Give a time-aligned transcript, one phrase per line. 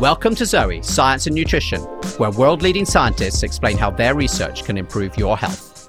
[0.00, 1.80] Welcome to Zoe, Science and Nutrition,
[2.18, 5.88] where world leading scientists explain how their research can improve your health.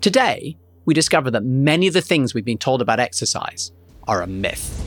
[0.00, 3.70] Today, we discover that many of the things we've been told about exercise
[4.08, 4.82] are a myth.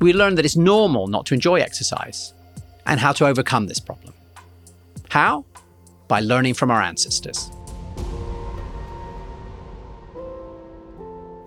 [0.00, 2.34] We learn that it's normal not to enjoy exercise
[2.86, 4.14] and how to overcome this problem.
[5.10, 5.44] How?
[6.08, 7.52] By learning from our ancestors.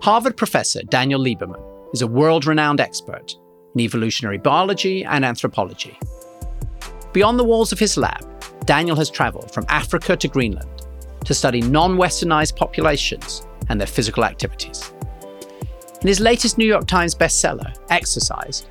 [0.02, 1.62] Harvard professor Daniel Lieberman
[1.94, 3.36] is a world renowned expert
[3.72, 5.96] in evolutionary biology and anthropology.
[7.12, 8.26] Beyond the walls of his lab,
[8.64, 10.82] Daniel has traveled from Africa to Greenland
[11.24, 14.92] to study non westernized populations and their physical activities.
[16.00, 18.66] In his latest New York Times bestseller, Exercise,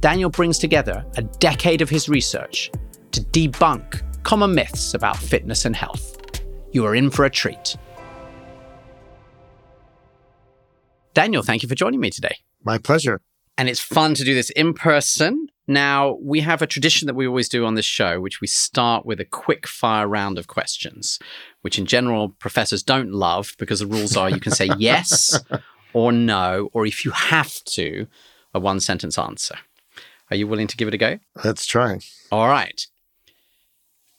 [0.00, 2.72] Daniel brings together a decade of his research
[3.12, 6.18] to debunk common myths about fitness and health.
[6.72, 7.76] You are in for a treat.
[11.14, 12.36] Daniel, thank you for joining me today.
[12.64, 13.20] My pleasure.
[13.56, 15.46] And it's fun to do this in person.
[15.68, 19.06] Now, we have a tradition that we always do on this show, which we start
[19.06, 21.20] with a quick fire round of questions,
[21.62, 25.38] which in general professors don't love because the rules are you can say yes
[25.92, 28.08] or no, or if you have to,
[28.52, 29.56] a one sentence answer.
[30.30, 31.18] Are you willing to give it a go?
[31.44, 32.00] Let's try.
[32.32, 32.86] All right.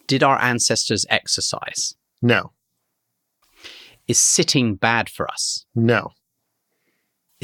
[0.08, 1.96] Did our ancestors exercise?
[2.22, 2.54] No.
[4.08, 5.66] Is sitting bad for us?
[5.76, 6.14] No.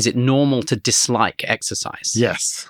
[0.02, 2.16] Is it normal to dislike exercise?
[2.16, 2.68] Yes.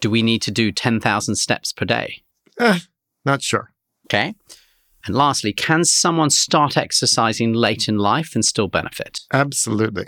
[0.00, 2.22] Do we need to do 10,000 steps per day?
[2.58, 2.78] Eh,
[3.26, 3.74] not sure.
[4.06, 4.34] Okay.
[5.04, 9.20] And lastly, can someone start exercising late in life and still benefit?
[9.34, 10.06] Absolutely.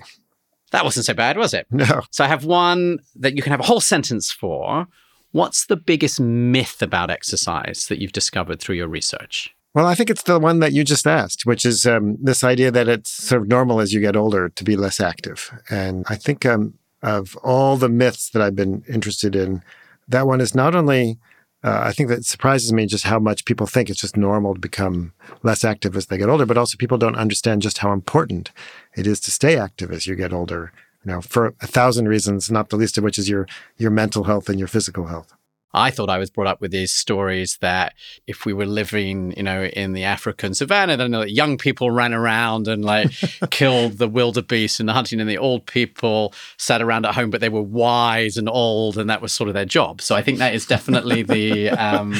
[0.70, 1.66] That wasn't so bad, was it?
[1.70, 2.00] No.
[2.10, 4.86] So I have one that you can have a whole sentence for.
[5.32, 9.54] What's the biggest myth about exercise that you've discovered through your research?
[9.76, 12.70] Well, I think it's the one that you just asked, which is um, this idea
[12.70, 15.52] that it's sort of normal as you get older to be less active.
[15.68, 19.62] And I think um, of all the myths that I've been interested in,
[20.08, 21.18] that one is not only,
[21.62, 24.60] uh, I think that surprises me just how much people think it's just normal to
[24.60, 28.52] become less active as they get older, but also people don't understand just how important
[28.96, 30.72] it is to stay active as you get older.
[31.04, 34.24] You know, for a thousand reasons, not the least of which is your your mental
[34.24, 35.35] health and your physical health.
[35.76, 37.94] I thought I was brought up with these stories that
[38.26, 42.14] if we were living, you know, in the African savannah, then like, young people ran
[42.14, 43.10] around and like
[43.50, 47.42] killed the wildebeest and the hunting, and the old people sat around at home, but
[47.42, 50.00] they were wise and old, and that was sort of their job.
[50.00, 52.14] So I think that is definitely the um,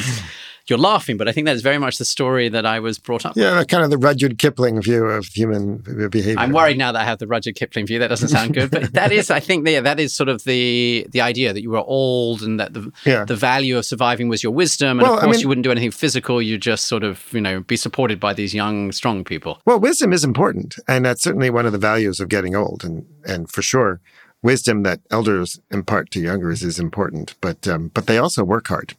[0.69, 3.35] you're laughing, but I think that's very much the story that I was brought up
[3.35, 3.67] Yeah, with.
[3.67, 5.77] kind of the Rudyard Kipling view of human
[6.09, 6.35] behavior.
[6.37, 7.99] I'm worried now that I have the Rudyard Kipling view.
[7.99, 11.05] That doesn't sound good, but that is, I think, yeah, that is sort of the
[11.09, 13.25] the idea that you were old and that the Yeah.
[13.25, 15.63] the value of surviving was your wisdom, and Well, of I course mean- you wouldn't
[15.63, 16.41] do anything physical.
[16.41, 19.61] You just sort of, you know, be supported by these young, strong people.
[19.65, 23.05] Well, wisdom is important, and that's certainly one of the values of getting old, and
[23.25, 23.99] and for sure,
[24.43, 27.35] wisdom that elders impart to youngers is important.
[27.41, 28.95] But um, but they also work hard.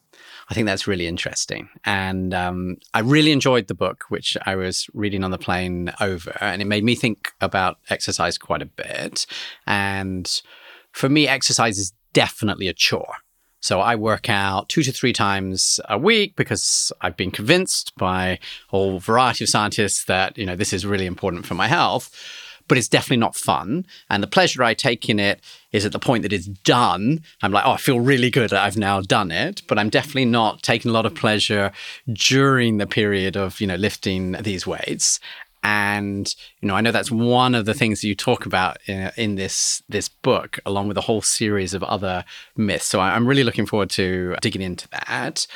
[0.51, 1.69] I think that's really interesting.
[1.85, 6.37] And um, I really enjoyed the book, which I was reading on the plane over,
[6.41, 9.27] and it made me think about exercise quite a bit.
[9.67, 10.41] And
[10.93, 13.17] for me, exercise is definitely a chore.
[13.61, 18.27] So I work out two to three times a week because I've been convinced by
[18.29, 18.39] a
[18.69, 22.15] whole variety of scientists that, you know, this is really important for my health.
[22.69, 23.87] But it's definitely not fun.
[24.09, 25.41] And the pleasure I take in it
[25.73, 27.23] is at the point that it's done.
[27.43, 29.63] I'm like, oh, I feel really good that I've now done it.
[29.67, 31.73] But I'm definitely not taking a lot of pleasure
[32.13, 35.19] during the period of, you know, lifting these weights.
[35.65, 39.11] And you know, I know that's one of the things that you talk about in,
[39.17, 42.25] in this this book, along with a whole series of other
[42.57, 42.87] myths.
[42.87, 45.47] So I- I'm really looking forward to digging into that.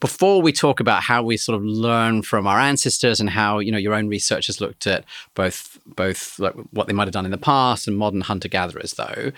[0.00, 3.72] Before we talk about how we sort of learn from our ancestors and how you
[3.72, 7.24] know your own research has looked at both both like what they might have done
[7.24, 9.32] in the past and modern hunter gatherers, though,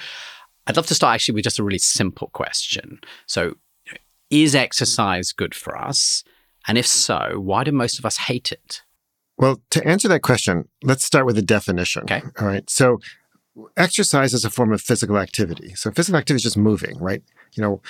[0.69, 3.00] I'd love to start actually with just a really simple question.
[3.26, 3.56] So,
[4.30, 6.24] is exercise good for us?
[6.66, 8.82] And if so, why do most of us hate it?
[9.38, 12.02] Well, to answer that question, let's start with a definition.
[12.02, 12.22] Okay.
[12.38, 12.69] All right.
[12.69, 13.00] So,
[13.78, 15.75] exercise is a form of physical activity.
[15.75, 17.22] So, physical activity is just moving, right?
[17.55, 17.81] You know,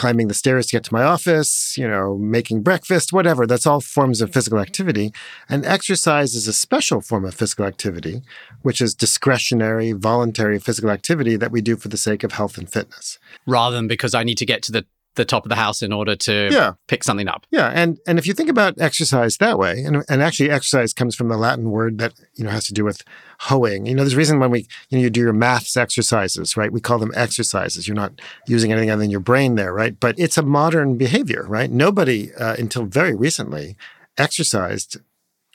[0.00, 3.46] climbing the stairs to get to my office, you know, making breakfast, whatever.
[3.46, 4.68] That's all forms of physical mm-hmm.
[4.68, 5.12] activity.
[5.46, 8.22] And exercise is a special form of physical activity,
[8.62, 12.66] which is discretionary, voluntary physical activity that we do for the sake of health and
[12.72, 13.18] fitness.
[13.46, 14.86] rather than because I need to get to the,
[15.20, 16.72] the top of the house in order to Yeah.
[16.88, 17.46] pick something up.
[17.50, 21.14] Yeah, and and if you think about exercise that way, and and actually exercise comes
[21.14, 23.02] from the Latin word that you know has to do with
[23.48, 23.86] hoeing.
[23.86, 26.72] You know, there's a reason when we you know you do your maths exercises, right?
[26.72, 27.86] We call them exercises.
[27.86, 29.98] You're not using anything other than your brain there, right?
[29.98, 31.70] But it's a modern behavior, right?
[31.70, 33.76] Nobody uh, until very recently
[34.18, 34.98] exercised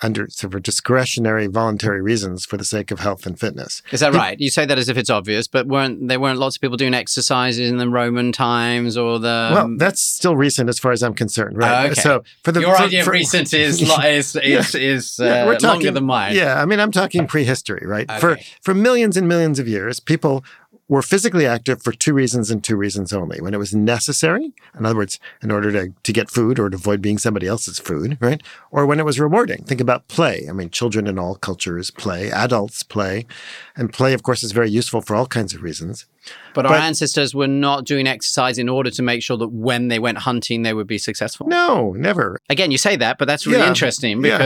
[0.01, 3.81] under sort of discretionary, voluntary reasons for the sake of health and fitness.
[3.91, 4.39] Is that right?
[4.39, 6.93] You say that as if it's obvious, but weren't there weren't lots of people doing
[6.93, 9.51] exercises in the Roman times or the?
[9.53, 11.85] Well, that's still recent as far as I'm concerned, right?
[11.85, 12.01] Oh, okay.
[12.01, 15.45] So for the your for, idea for- of recent is is is, is uh, Yeah,
[15.45, 16.35] we're longer than mine.
[16.35, 18.09] Yeah, I mean, I'm talking prehistory, right?
[18.19, 20.43] For for millions and millions of years, people
[20.87, 23.41] were physically active for two reasons and two reasons only.
[23.41, 26.75] When it was necessary, in other words, in order to, to get food or to
[26.75, 28.41] avoid being somebody else's food, right?
[28.69, 29.63] Or when it was rewarding.
[29.63, 30.45] Think about play.
[30.47, 33.25] I mean, children in all cultures play, adults play,
[33.75, 36.05] and play, of course, is very useful for all kinds of reasons.
[36.53, 39.99] But, our ancestors were not doing exercise in order to make sure that when they
[39.99, 41.47] went hunting, they would be successful.
[41.47, 42.39] No, never.
[42.49, 43.67] Again, you say that, but that's really Yeah.
[43.69, 44.37] interesting Yeah.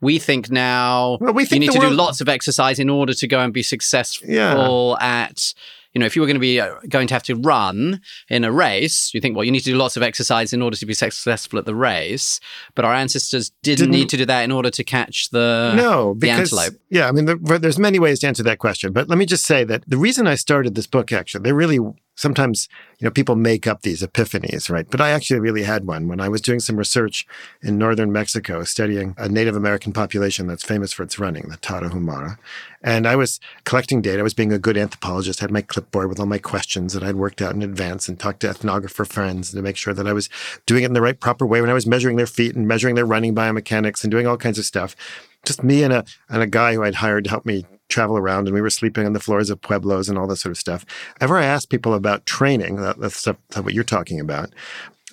[0.00, 3.14] We think now Well, we you need the to do lots of exercise in order
[3.14, 5.54] to go and be successful at.
[5.92, 8.42] You know, if you were going to be uh, going to have to run in
[8.42, 10.86] a race, you think, well, you need to do lots of exercise in order to
[10.86, 12.40] be successful at the race.
[12.74, 16.14] But our ancestors didn't, Didn't- need to do that in order to catch the no,
[16.14, 16.80] the because antelope.
[16.90, 19.44] yeah, I mean, there, there's many ways to answer that question, but let me just
[19.44, 21.78] say that the reason I started this book, actually, they really
[22.14, 22.68] sometimes
[22.98, 24.86] you know people make up these epiphanies, right?
[24.88, 27.26] But I actually really had one when I was doing some research
[27.62, 32.38] in northern Mexico, studying a Native American population that's famous for its running, the Tarahumara,
[32.82, 34.20] and I was collecting data.
[34.20, 37.16] I was being a good anthropologist, had my clipboard with all my questions that I'd
[37.16, 40.28] worked out in advance, and talked to ethnographer friends to make sure that I was
[40.66, 42.94] doing it in the right proper way when I was measuring their feet and measuring
[42.94, 44.96] their running biomechanics and doing all kinds of stuff
[45.44, 48.46] just me and a and a guy who I'd hired to help me travel around,
[48.46, 50.84] and we were sleeping on the floors of pueblos and all that sort of stuff.
[51.20, 54.50] Ever I asked people about training, that, that's stuff that what you're talking about,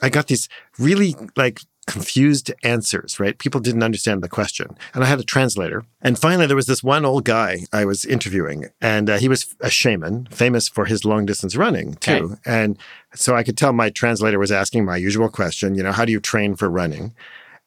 [0.02, 3.38] I got these really like confused answers, right?
[3.38, 4.78] People didn't understand the question.
[4.94, 5.84] And I had a translator.
[6.02, 9.56] And finally, there was this one old guy I was interviewing, and uh, he was
[9.60, 12.12] a shaman, famous for his long distance running, too.
[12.12, 12.36] Okay.
[12.46, 12.78] And
[13.14, 16.12] so I could tell my translator was asking my usual question, you know, how do
[16.12, 17.14] you train for running?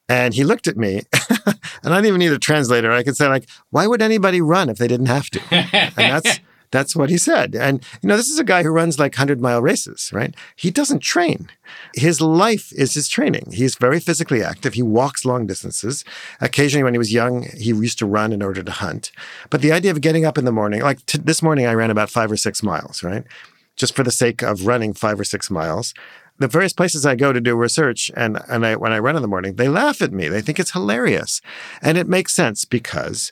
[0.07, 1.01] And he looked at me,
[1.45, 2.91] and I didn't even need a translator.
[2.91, 5.41] I could say, like, why would anybody run if they didn't have to?
[5.51, 6.39] And that's
[6.71, 7.55] that's what he said.
[7.55, 10.35] And you know, this is a guy who runs like hundred mile races, right?
[10.55, 11.49] He doesn't train.
[11.93, 13.51] His life is his training.
[13.51, 14.73] He's very physically active.
[14.73, 16.03] He walks long distances.
[16.41, 19.11] Occasionally, when he was young, he used to run in order to hunt.
[19.49, 21.91] But the idea of getting up in the morning, like t- this morning, I ran
[21.91, 23.23] about five or six miles, right?
[23.75, 25.93] Just for the sake of running five or six miles.
[26.37, 29.21] The various places I go to do research, and and I, when I run in
[29.21, 30.27] the morning, they laugh at me.
[30.27, 31.41] They think it's hilarious,
[31.81, 33.31] and it makes sense because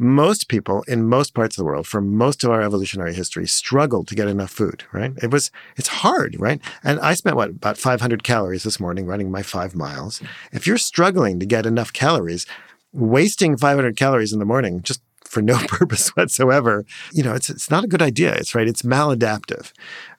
[0.00, 4.06] most people in most parts of the world for most of our evolutionary history struggled
[4.06, 5.12] to get enough food right?
[5.20, 6.60] It was it's hard right?
[6.84, 10.22] And i spent what about 500 calories this morning running my five miles.
[10.52, 12.46] If you're struggling to get enough calories
[12.92, 17.68] wasting 500 calories in the morning just for no purpose whatsoever you know it's it's
[17.68, 18.32] not a good idea.
[18.34, 19.72] It's right it's maladaptive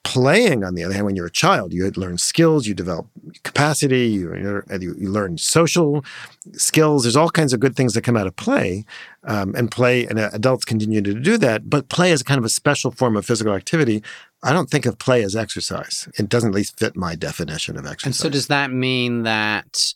[0.10, 3.06] playing on the other hand when you're a child you learn skills you develop
[3.44, 6.04] capacity you, you, you learn social
[6.54, 7.04] skills.
[7.04, 8.86] There's all kinds of good things that come out of play
[9.24, 12.46] um, and play and uh, adults continue to do that but play is kind of
[12.46, 14.02] a special form of physical activity.
[14.42, 16.08] I don't think of play as exercise.
[16.18, 19.94] It doesn't at least fit my definition of exercise And so, does that mean that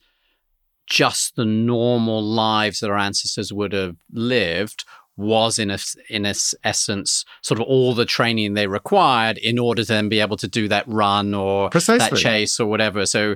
[0.85, 4.85] just the normal lives that our ancestors would have lived
[5.17, 5.77] was, in a
[6.09, 10.09] in a s- essence, sort of all the training they required in order to then
[10.09, 11.69] be able to do that run or
[11.99, 13.05] that chase or whatever?
[13.05, 13.35] So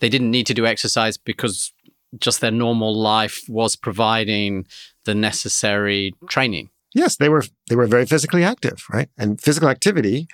[0.00, 1.72] they didn't need to do exercise because
[2.18, 4.66] just their normal life was providing
[5.04, 6.70] the necessary training.
[6.94, 9.08] Yes, they were they were very physically active, right?
[9.18, 10.26] And physical activity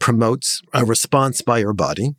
[0.00, 2.14] promotes a response by your body,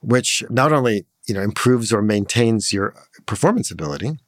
[0.00, 2.94] which not only you know improves or maintains your
[3.26, 4.18] performance ability,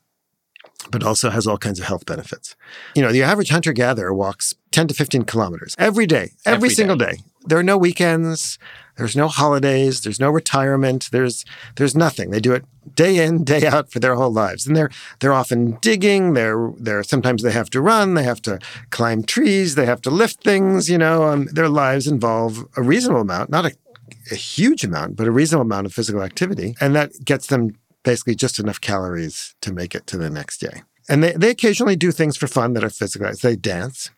[0.90, 2.56] but also has all kinds of health benefits.
[2.94, 6.70] You know, the average hunter gatherer walks 10 to 15 kilometers every day, every, Every
[6.70, 7.12] single day.
[7.12, 7.22] day.
[7.46, 8.58] There are no weekends,
[8.96, 11.44] there's no holidays, there's no retirement, there's
[11.76, 12.30] there's nothing.
[12.30, 12.64] They do it
[12.94, 14.66] day in, day out for their whole lives.
[14.66, 18.58] And they're they're often digging, they're they're sometimes they have to run, they have to
[18.90, 23.20] climb trees, they have to lift things, you know, um, their lives involve a reasonable
[23.22, 23.72] amount, not a,
[24.30, 26.74] a huge amount, but a reasonable amount of physical activity.
[26.80, 30.82] And that gets them basically just enough calories to make it to the next day.
[31.08, 33.30] And they, they occasionally do things for fun that are physical.
[33.42, 34.10] They dance.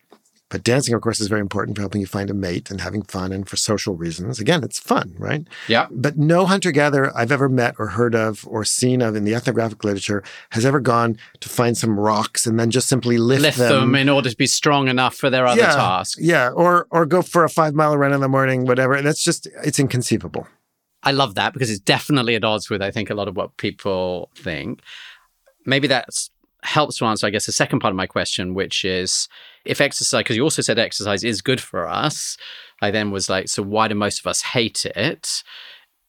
[0.49, 3.01] But dancing, of course, is very important for helping you find a mate and having
[3.01, 4.39] fun and for social reasons.
[4.39, 5.45] Again, it's fun, right?
[5.67, 5.87] Yeah.
[5.91, 9.35] But no hunter gatherer I've ever met or heard of or seen of in the
[9.35, 13.57] ethnographic literature has ever gone to find some rocks and then just simply lift, Lift
[13.57, 16.21] them in order to be strong enough for their other yeah, tasks.
[16.21, 19.01] Yeah, or or go for a five mile run in the morning, whatever.
[19.01, 20.47] That's just it's inconceivable.
[21.07, 23.55] I love that because it's definitely at odds with I think a lot of what
[23.57, 24.81] people think.
[25.65, 26.09] Maybe that
[26.63, 29.29] helps to answer, I guess, the second part of my question, which is
[29.63, 32.37] if exercise, because you also said exercise is good for us.
[32.81, 35.43] I then was like, so why do most of us hate it?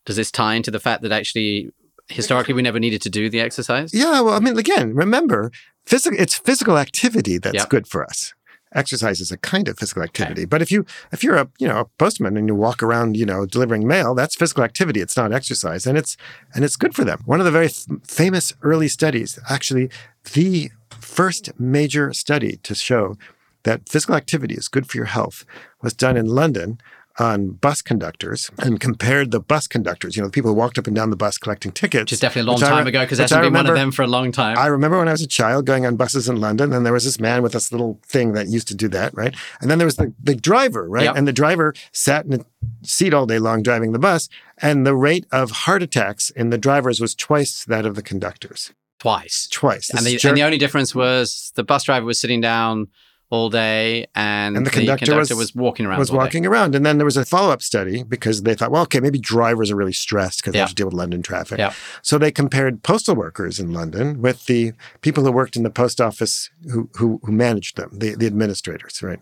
[0.05, 1.71] Does this tie into the fact that actually
[2.09, 3.93] historically we never needed to do the exercise.
[3.93, 5.53] Yeah, well, I mean, again, remember,
[5.87, 7.69] physical it's physical activity that's Yep.
[7.69, 8.35] good for us.
[8.75, 10.45] Exercise is a kind of physical activity.
[10.45, 13.27] But if you if you're a you know a postman and you walk around you
[13.27, 15.01] know delivering mail, that's physical activity.
[15.01, 16.17] It's not exercise, and it's
[16.55, 17.23] and it's good for them.
[17.25, 19.91] One of the very f- famous early studies, actually,
[20.35, 23.17] the first major study to show
[23.65, 25.45] that physical activity is good for your health,
[25.83, 26.79] was done in London
[27.19, 30.87] on bus conductors and compared the bus conductors, you know, the people who walked up
[30.87, 32.03] and down the bus collecting tickets.
[32.03, 33.69] Which is definitely a long time re- ago because which there I hasn't been one
[33.69, 34.57] of them for a long time.
[34.57, 37.05] I remember when I was a child going on buses in London, and there was
[37.05, 39.35] this man with this little thing that used to do that, right?
[39.61, 41.05] And then there was the, the driver, right?
[41.05, 41.17] Yep.
[41.17, 42.45] And the driver sat in a
[42.83, 46.59] seat all day long driving the bus, and the rate of heart attacks in the
[46.59, 48.73] drivers was twice that of the conductors.
[48.99, 49.49] Twice.
[49.51, 49.91] Twice.
[49.91, 52.89] And the, jerk- and the only difference was the bus driver was sitting down
[53.31, 55.99] all day and, And the conductor was- walking around.
[55.99, 56.25] was all day.
[56.25, 56.75] walking around.
[56.75, 59.71] And then there was a follow up study because they thought, well, okay, maybe drivers
[59.71, 61.59] are really stressed because they have to deal with London traffic.
[61.59, 61.75] Yeah.
[62.01, 66.01] So they compared postal workers in London with the people who worked in the post
[66.01, 69.21] office who, who, who managed them, the, the administrators, right?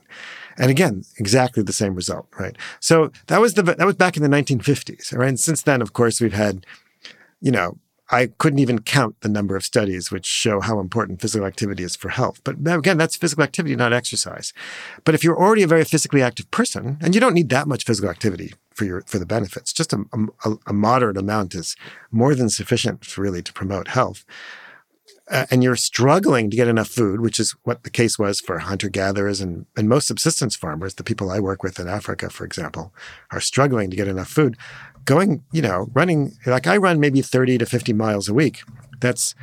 [0.57, 2.57] And again, exactly the same result, right?
[2.81, 5.29] So that was the that was back in the 1950s, right?
[5.29, 6.65] And since then, of course, we've had,
[7.41, 7.77] you know,
[8.11, 11.97] I couldn't even count the number of studies which show how important physical activity is
[11.97, 12.41] for health.
[12.45, 14.53] But again, that's physical activity, not exercise.
[15.05, 17.85] But if you're already a very physically active person, and you don't need that much
[17.85, 20.05] physical activity for your for the benefits, just a,
[20.45, 21.75] a, a moderate amount is
[22.13, 24.25] more than sufficient really to promote health.
[25.29, 28.61] Uh, and you're struggling to get enough food, which is what the case was for
[28.61, 32.45] hunter gatherers and, and most subsistence farmers, the people I work with in Africa, for
[32.45, 32.95] example,
[33.33, 34.57] are struggling to get enough food.
[35.07, 38.63] Going, you know, running like I run maybe 30 to 50 miles a week.
[39.01, 39.35] That's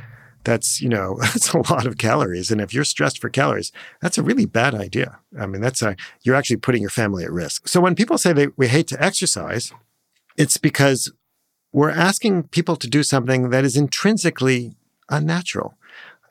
[0.44, 2.50] that's you know that's a lot of calories.
[2.50, 5.18] And if you're stressed for calories that's a really bad idea.
[5.38, 7.66] I mean that's a you're actually putting your family at risk.
[7.66, 9.72] So when people say they we hate to exercise
[10.36, 11.12] it's because
[11.72, 14.76] we're asking people to do something that is intrinsically
[15.08, 15.76] unnatural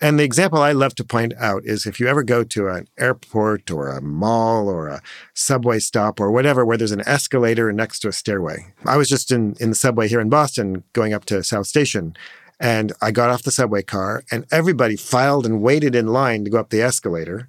[0.04, 2.90] and the example I love to point out is if you ever go to an
[3.00, 5.02] airport or a mall or a
[5.34, 8.74] subway stop or whatever where there's an escalator next to a stairway.
[8.86, 12.18] I was just in, in the subway here in Boston going up to South Station
[12.60, 16.50] and I got off the subway car and everybody filed and waited in line to
[16.50, 17.48] go up the escalator.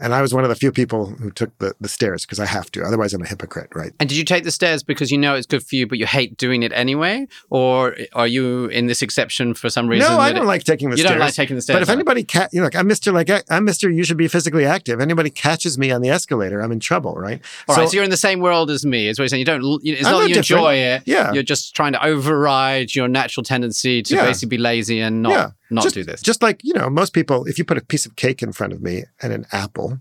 [0.00, 2.46] And I was one of the few people who took the, the stairs because I
[2.46, 2.82] have to.
[2.82, 3.92] Otherwise, I'm a hypocrite, right?
[4.00, 6.06] And did you take the stairs because you know it's good for you, but you
[6.06, 7.28] hate doing it anyway?
[7.48, 10.10] Or are you in this exception for some reason?
[10.10, 11.12] No, I don't it- like taking the You stairs.
[11.12, 11.76] don't like taking the stairs.
[11.76, 13.12] But if anybody, ca- you know, like I'm Mr.
[13.12, 13.94] Like I'm Mr.
[13.94, 15.00] You should be physically active.
[15.00, 17.40] Anybody catches me on the escalator, I'm in trouble, right?
[17.68, 19.06] All right, so, you're in the same world as me.
[19.06, 19.40] Is what you're saying.
[19.40, 19.62] You don't.
[19.84, 20.58] you- It's I'm not no that you different.
[20.60, 21.02] enjoy it.
[21.06, 21.32] Yeah.
[21.32, 24.24] You're just trying to override your natural tendency to Yeah.
[24.24, 25.50] basically be lazy and not Yeah.
[25.74, 26.22] Not just, do this.
[26.22, 28.72] Just like, you know, most people, if you put a piece of cake in front
[28.72, 30.00] of me and an apple,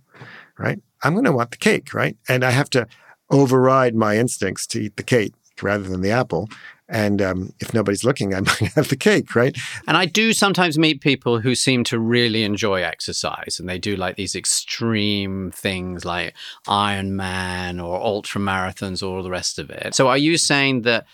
[0.58, 2.16] right, I'm going to want the cake, right?
[2.30, 2.88] And I have to
[3.30, 6.50] override my instincts to eat the cake rather than the apple.
[6.90, 9.58] And um, if nobody's looking, I might have the cake, right?
[9.88, 13.96] And I do sometimes meet people who seem to really enjoy exercise and they do
[13.96, 16.36] like these extreme things like
[16.68, 19.96] Ironman or ultra marathons or all the rest of it.
[19.96, 21.06] So are you saying that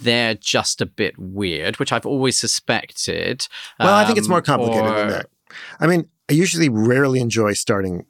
[0.00, 3.46] they're just a bit weird, which I've always suspected?
[3.78, 5.26] Well, I think it's um, more complicated than that.
[5.80, 8.04] I mean, I usually rarely enjoy starting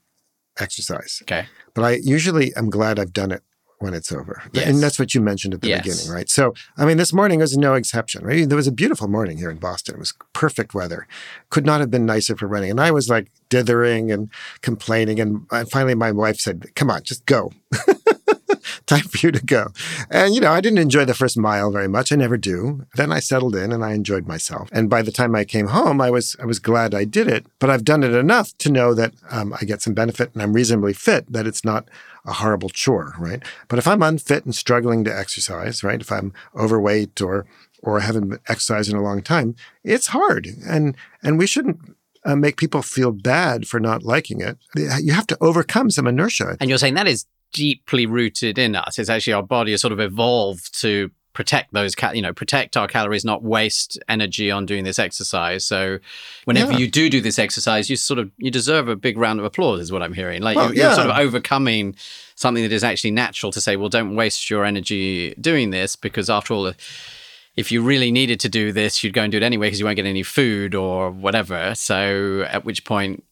[0.58, 1.46] exercise, Okay.
[1.74, 3.42] but I usually am glad I've done it
[3.80, 4.42] when it's over.
[4.52, 4.66] Yes.
[4.66, 5.82] And that's what you mentioned at the Yes.
[5.84, 6.28] beginning, right?
[6.28, 8.48] So, I mean, this morning was no exception, right?
[8.48, 9.94] There was a beautiful morning here in Boston.
[9.94, 11.06] It was perfect weather.
[11.50, 12.72] Could not have been nicer for running.
[12.72, 14.30] And I was like dithering and
[14.62, 15.20] complaining.
[15.20, 17.52] And uh, finally, my wife said, Come on, just go.
[18.86, 19.68] Time for you to go.
[20.10, 22.12] And, you know, I didn't enjoy the first mile very much.
[22.12, 22.86] I never do.
[22.96, 24.68] Then I settled in and I enjoyed myself.
[24.72, 27.46] And by the time I came home, I was I was glad I did it.
[27.58, 30.52] But I've done it enough to know that um, I get some benefit and I'm
[30.52, 31.88] reasonably fit, that it's not
[32.24, 33.42] a horrible chore, right?
[33.68, 36.00] But if I'm unfit and struggling to exercise, right?
[36.00, 37.46] If I'm overweight or
[37.82, 40.48] or haven't exercised in a long time, it's hard.
[40.66, 44.58] And and we shouldn't uh, make people feel bad for not liking it.
[44.74, 46.56] You have to overcome some inertia.
[46.60, 48.98] And you're saying that is deeply rooted in us.
[48.98, 52.76] It's actually our body has sort of evolved to protect those, cal- you know, protect
[52.76, 55.64] our calories, not waste energy on doing this exercise.
[55.64, 55.98] So,
[56.46, 56.78] whenever Yeah.
[56.78, 59.80] you do do this exercise, you sort of you deserve a big round of applause,
[59.80, 60.42] is what I'm hearing.
[60.42, 60.94] Like Well, you, you're yeah.
[60.94, 61.94] sort of overcoming
[62.34, 66.28] something that is actually natural to say, well, don't waste your energy doing this because
[66.28, 66.72] after all.
[67.58, 69.84] If you really needed to do this, you'd go and do it anyway because you
[69.84, 71.74] won't get any food or whatever.
[71.74, 73.24] So, at which point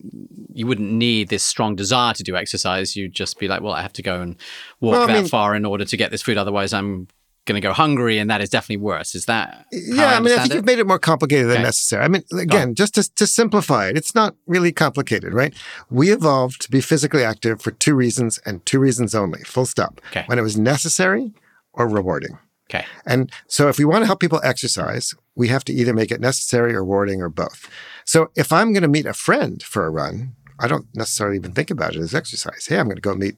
[0.53, 2.97] you wouldn't need this strong desire to do exercise.
[2.97, 4.37] You'd just be like, well, I have to go and
[4.81, 6.39] walk Well, that mean- far in order to get this food.
[6.39, 7.07] Otherwise, I'm
[7.45, 9.15] going to go hungry, and that is definitely worse.
[9.15, 9.49] Is that?
[9.55, 10.55] how Yeah, I, mean, I think it?
[10.57, 11.63] you've made it more complicated than Okay.
[11.63, 12.03] necessary.
[12.05, 15.55] I mean, again, just to, to simplify it, it's not really complicated, right?
[15.89, 20.01] We evolved to be physically active for two reasons and two reasons only, full stop.
[20.11, 20.25] Okay.
[20.27, 21.33] When it was necessary
[21.73, 22.37] or rewarding.
[22.69, 22.85] Okay.
[23.05, 26.21] And so if we want to help people exercise, we have to either make it
[26.21, 27.71] necessary or rewarding or both.
[28.05, 31.53] So if I'm going to meet a friend for a run, I don't necessarily even
[31.53, 32.67] think about it as exercise.
[32.67, 33.37] Hey, I'm going to go meet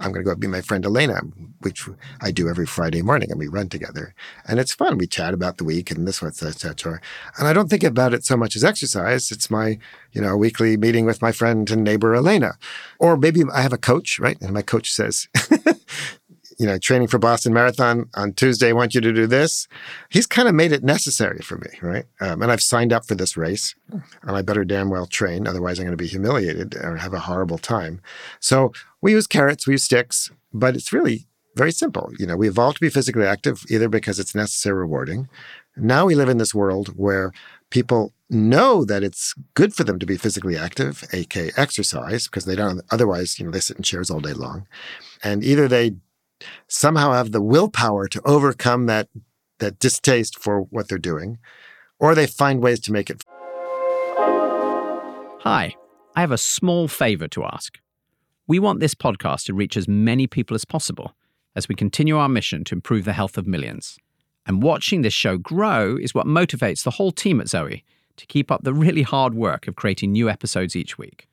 [0.00, 1.20] I'm going to go meet my friend Elena,
[1.60, 1.86] which
[2.22, 4.14] I do every Friday morning, and we run together.
[4.48, 4.96] And it's fun.
[4.96, 7.00] We chat about the week and this, what's etc.
[7.38, 9.30] And I don't think about it so much as exercise.
[9.30, 9.78] It's my,
[10.12, 12.54] you know, weekly meeting with my friend and neighbor Elena.
[12.98, 14.40] Or maybe I have a coach, right?
[14.40, 15.28] And my coach says,
[16.60, 19.66] you know, training for Boston Marathon on Tuesday, I want you to do this.
[20.10, 22.04] He's kind of made it necessary for me, right?
[22.20, 24.02] Um, and I've signed up for this race, and
[24.36, 25.46] I better damn well train.
[25.46, 28.02] Otherwise, I'm going to be humiliated or have a horrible time.
[28.40, 31.26] So we use carrots, we use sticks, but it's really
[31.56, 32.10] very simple.
[32.18, 35.30] You know, we evolved to be physically active either because it's necessary or rewarding.
[35.78, 37.32] Now we live in this world where
[37.70, 42.54] people know that it's good for them to be physically active, aka exercise, because they
[42.54, 44.66] don't otherwise, you know, they sit in chairs all day long.
[45.24, 45.94] And either they
[46.68, 49.08] somehow have the willpower to overcome that
[49.58, 51.38] that distaste for what they're doing,
[51.98, 53.22] or they find ways to make it.
[55.42, 55.74] Hi,
[56.16, 57.78] I have a small favor to ask.
[58.46, 61.14] We want this podcast to reach as many people as possible
[61.54, 63.98] as we continue our mission to improve the health of millions.
[64.46, 67.84] And watching this show grow is what motivates the whole team at Zoe
[68.16, 71.28] to keep up the really hard work of creating new episodes each week.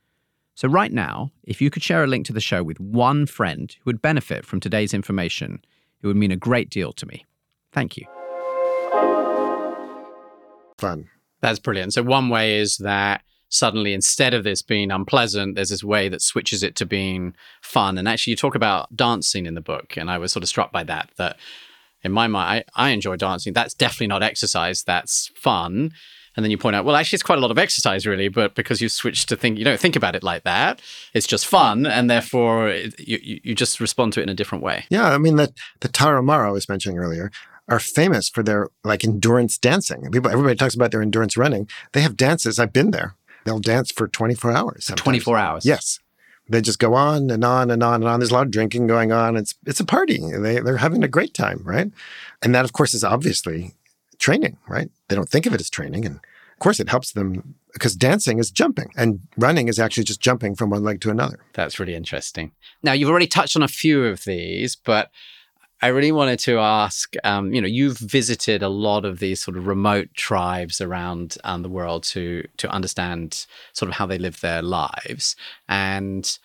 [0.58, 3.72] So, right now, if you could share a link to the show with one friend
[3.72, 5.64] who would benefit from today's information,
[6.02, 7.28] it would mean a great deal to me.
[7.72, 8.08] Thank you.
[10.80, 11.10] Fun.
[11.42, 11.94] That's brilliant.
[11.94, 16.24] So, one way is that suddenly, instead of this being unpleasant, there's this way that
[16.24, 18.00] switches it to being fun.
[18.00, 20.72] And actually, you talk about dancing in the book, and I was sort of struck
[20.72, 21.12] by that.
[21.18, 21.38] That
[22.02, 23.54] in my mind, I, I enjoy dancing.
[23.54, 25.92] That's definitely not exercise, that's fun.
[26.38, 28.54] And then you point out, well, actually, it's quite a lot of exercise, really, but
[28.54, 30.80] because you switch to think, you don't think about it like that.
[31.16, 34.64] It's just fun, and therefore it, you you just respond to it in a different
[34.64, 34.86] way.
[34.90, 37.32] Yeah, I mean that the Tarahumara I was mentioning earlier
[37.68, 40.10] are famous for their like endurance dancing.
[40.12, 41.68] People, everybody talks about their endurance running.
[41.94, 42.60] They have dances.
[42.60, 43.16] I've been there.
[43.44, 44.86] They'll dance for 24 hours.
[44.86, 45.04] Sometimes.
[45.04, 45.66] 24 hours.
[45.66, 46.00] Yes.
[46.50, 48.20] They just go on and on and on and on.
[48.20, 49.36] There's a lot of drinking going on.
[49.36, 50.20] It's it's a party.
[50.32, 51.92] They they're having a great time, right?
[52.42, 53.74] And that, of course, is obviously
[54.20, 54.90] training, right?
[55.08, 56.06] They don't think of it as training.
[56.06, 60.22] And of course, it helps them because dancing is jumping and running is actually just
[60.22, 61.40] jumping from one leg to another.
[61.54, 62.52] That's really interesting.
[62.82, 65.12] Now, you've already touched on a few of these, but
[65.82, 69.58] I really wanted to ask um, you know, you've visited a lot of these sort
[69.58, 74.42] of remote tribes around um, the world to, to understand sort of how they live
[74.42, 75.36] their lives.
[75.70, 76.40] And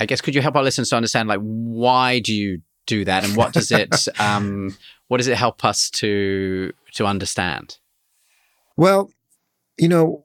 [0.00, 3.24] I guess could you help our listeners to understand, like, why do you do that
[3.24, 4.76] and what does it um,
[5.08, 7.78] what does it help us to to understand?
[8.76, 9.10] Well,
[9.78, 10.24] you know,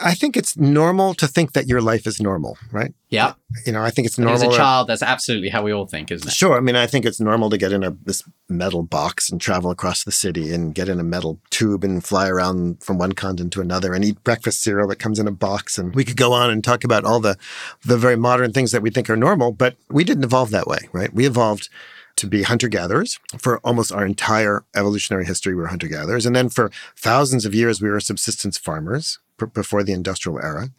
[0.00, 2.92] I think it's normal to think that your life is normal, right?
[3.08, 3.34] Yeah.
[3.64, 4.34] You know, I think it's normal.
[4.34, 6.32] As a child, that's absolutely how we all think, isn't it?
[6.32, 6.56] Sure.
[6.56, 9.70] I mean, I think it's normal to get in a this metal box and travel
[9.70, 13.52] across the city and get in a metal tube and fly around from one continent
[13.54, 15.78] to another and eat breakfast cereal that comes in a box.
[15.78, 17.36] And we could go on and talk about all the
[17.84, 20.88] the very modern things that we think are normal, but we didn't evolve that way,
[20.92, 21.12] right?
[21.12, 21.68] We evolved
[22.16, 25.54] to be hunter gatherers for almost our entire evolutionary history.
[25.54, 29.18] We were hunter gatherers, and then for thousands of years we were subsistence farmers
[29.52, 30.70] before the industrial era.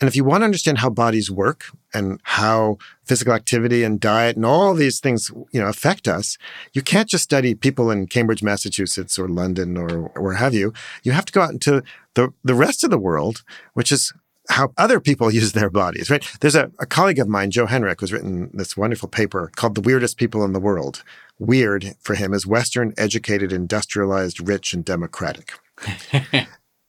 [0.00, 4.36] And if you want to understand how bodies work and how physical activity and diet
[4.36, 6.38] and all these things, you know, affect us,
[6.72, 10.72] you can't just study people in Cambridge, Massachusetts or London or where have you.
[11.02, 11.82] You have to go out into
[12.14, 13.42] the, the rest of the world,
[13.74, 14.12] which is
[14.48, 16.24] how other people use their bodies, right?
[16.40, 19.80] There's a, a colleague of mine, Joe Henrich, who's written this wonderful paper called The
[19.80, 21.02] Weirdest People in the World.
[21.38, 25.54] Weird for him is Western, educated, industrialized, rich, and democratic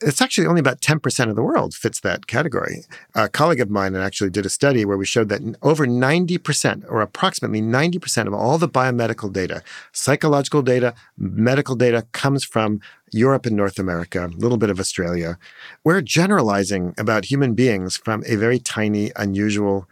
[0.02, 2.84] it's actually only about 10% of the world fits that category.
[3.14, 7.02] A colleague of mine actually did a study where we showed that over 90%, or
[7.02, 9.64] approximately 90% of all the biomedical data,
[9.94, 12.82] psychological data, medical data comes from
[13.16, 15.38] Europe and North America, a little bit of Australia.
[15.86, 19.88] We're generalizing about human beings from a very tiny, unusual,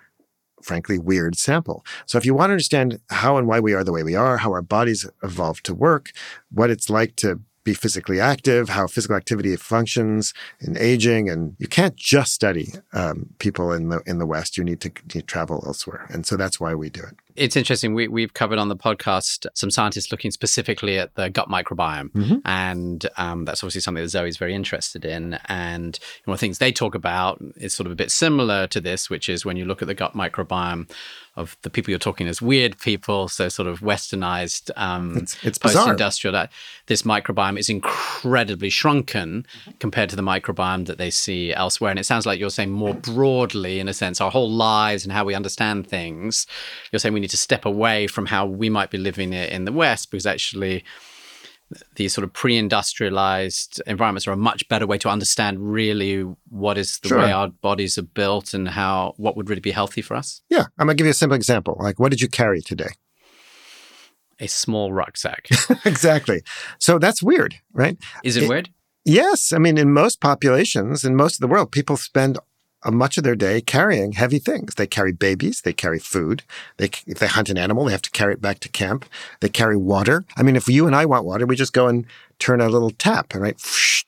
[0.62, 1.86] frankly, weird sample.
[2.06, 4.38] So if you want to understand how and why we are the way we are,
[4.38, 6.12] how our bodies evolved to work,
[6.52, 11.68] what it's like to be physically active, how physical activity functions in aging, and you
[11.68, 14.58] can't just study um, people in the in the West.
[14.58, 17.16] You need to, to travel elsewhere, and so that's why we do it.
[17.36, 17.94] It's interesting.
[17.94, 22.12] We, we've covered on the podcast some scientists looking specifically at the gut microbiome.
[22.12, 22.42] Mhm.
[22.46, 25.40] And um, that's obviously something that Zoe's very interested in.
[25.46, 28.80] And one of the things they talk about is sort of a bit similar to
[28.80, 30.90] this, which is when you look at the gut microbiome
[31.36, 35.58] of the people you're talking as weird people, so sort of westernized, um, It's it's
[35.58, 36.52] post-industrial, that
[36.86, 39.48] this microbiome is incredibly shrunken
[39.80, 41.90] compared to the microbiome that they see elsewhere.
[41.90, 45.12] And it sounds like you're saying more broadly, in a sense, our whole lives and
[45.12, 46.46] how we understand things.
[46.92, 49.66] You're saying we need to step away from how we might be living it in
[49.66, 50.84] the West because actually
[51.96, 57.00] these sort of pre-industrialized environments are a much better way to understand really what is
[57.00, 57.20] the Sure.
[57.20, 60.42] way our bodies are built and how what would really be healthy for us.
[60.50, 61.76] Yeah, I'm gonna give you a simple example.
[61.80, 62.92] Like, what did you carry today?
[64.40, 65.48] A small rucksack.
[65.86, 66.42] exactly.
[66.80, 67.98] So that's weird, right?
[68.24, 68.70] Is it It- weird?
[69.06, 72.38] Yes, I mean, in most populations, in most of the world, people spend
[72.86, 74.76] Uh, much of their day carrying heavy things.
[74.76, 76.44] They carry babies, they carry food.
[76.78, 79.06] They, if they hunt an animal, they have to carry it back to camp.
[79.40, 80.26] They carry water.
[80.36, 82.06] I mean, if you and I want water, we just go and
[82.40, 83.58] turn a little tap, and right,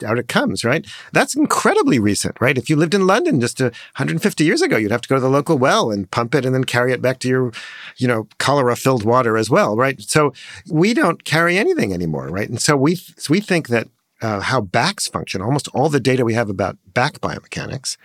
[0.05, 0.85] out it comes, right?
[1.13, 2.57] That's incredibly recent, right?
[2.57, 5.29] If you lived in London just 150 years ago, you'd have to go to the
[5.29, 7.53] local well and pump it, and then carry it back to your,
[7.97, 10.01] you know, cholera-filled water as well, right?
[10.01, 10.33] So
[10.69, 12.49] we don't carry anything anymore, right?
[12.49, 13.87] And so we so we think that
[14.21, 15.41] uh, how backs function.
[15.41, 17.97] Almost all the data we have about back biomechanics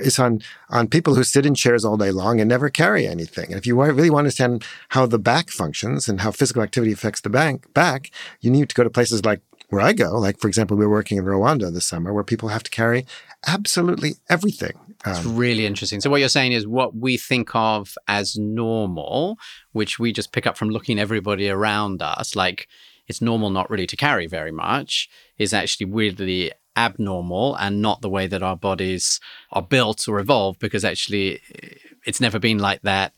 [0.00, 3.46] is on on people who sit in chairs all day long and never carry anything.
[3.46, 6.92] And if you really want to understand how the back functions and how physical activity
[6.92, 10.18] affects the back, back, you need to go to places like where I go.
[10.18, 13.06] Like for example, we were working in Rwanda this summer, where people have to carry
[13.46, 14.72] absolutely everything.
[15.06, 16.00] It's Um, really interesting.
[16.00, 19.38] So what you're saying is what we think of as normal,
[19.72, 22.68] which we just pick up from looking everybody around us, like
[23.06, 28.08] it's normal not really to carry very much, is actually weirdly abnormal and not the
[28.08, 29.20] way that our bodies
[29.52, 31.68] are built or evolved because actually eh,
[32.04, 33.12] it's never been like that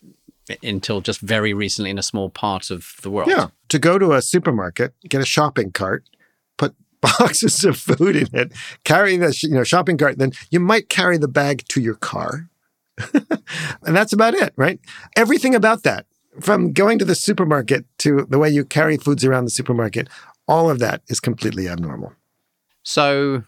[0.62, 3.28] until just very recently in a small part of the world.
[3.28, 3.48] Yeah.
[3.70, 6.04] To go to a supermarket, get a shopping cart,
[6.56, 8.52] put boxes of food in it,
[8.84, 12.48] carry the you know shopping cart, then you might carry the bag to your car.
[13.12, 14.80] and that's about it, right?
[15.16, 16.06] Everything about that,
[16.40, 20.08] from going to the supermarket to the way you carry foods around the supermarket,
[20.48, 22.12] all of that is completely abnormal.
[22.82, 23.42] So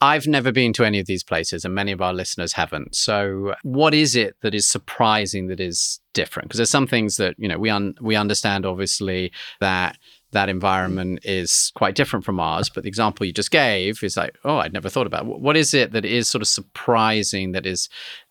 [0.00, 2.94] I've never been to any of these places, and many of our listeners haven't.
[2.94, 6.48] So, what is it that is surprising that is different?
[6.48, 9.98] Because there's some things that you know we un- we understand obviously that
[10.32, 12.68] that environment is quite different from ours.
[12.68, 15.24] But the example you just gave is like, oh, I'd never thought about.
[15.24, 17.88] Wh- What is it that is sort of surprising that is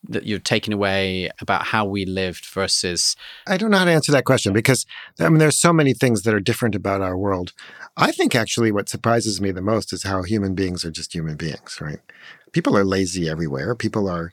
[0.10, 3.16] that you've taken away about how we lived versus
[3.48, 4.86] I don't know how to answer that question because
[5.20, 7.54] I mean, there's so many things that are different about our world.
[7.98, 11.36] I think actually what surprises me the most is how human beings are just human
[11.36, 12.00] beings, right?
[12.52, 13.74] People are lazy everywhere.
[13.76, 14.32] People are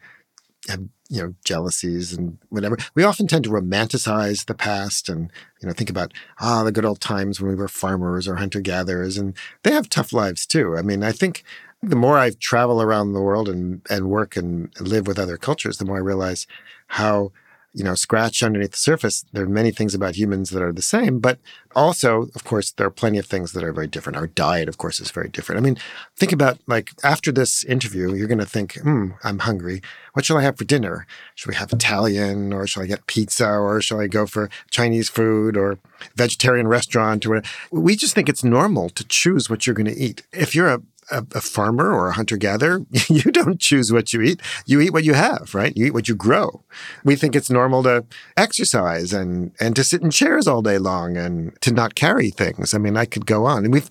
[0.68, 2.77] have you know jealousies and whatever.
[2.95, 6.85] We often tend to romanticize the past and you know think about ah the good
[6.85, 10.77] old times when we were farmers or hunter gatherers, and they have tough lives too.
[10.77, 11.45] I mean, I think
[11.83, 15.79] the more I travel around the world and and work and live with other cultures,
[15.79, 16.47] the more I realize
[16.88, 17.33] how
[17.75, 20.81] you know, scratch underneath the surface, there are many things about humans that are the
[20.81, 21.39] same, but
[21.75, 24.17] also, of course, there are plenty of things that are very different.
[24.17, 25.59] Our diet, of course, is very different.
[25.59, 25.77] I mean,
[26.17, 29.83] think about like after this interview, you're going to think, hmm, I'm hungry.
[30.13, 31.05] What shall I have for dinner?
[31.35, 35.09] Should we have Italian or shall I get pizza or shall I go for Chinese
[35.09, 35.79] food or
[36.15, 37.49] vegetarian restaurant or whatever?
[37.73, 40.23] We just think it's normal to choose what you're going to eat.
[40.33, 44.23] If you're a a, a farmer or a hunter gatherer, you don't choose what you
[44.23, 44.40] eat.
[44.67, 45.77] You eat what you have, right?
[45.77, 46.62] You eat what you grow.
[47.05, 48.05] We think it's normal to
[48.37, 52.75] exercise and and to sit in chairs all day long and to not carry things.
[52.75, 53.64] I mean, I could go on.
[53.64, 53.88] And we've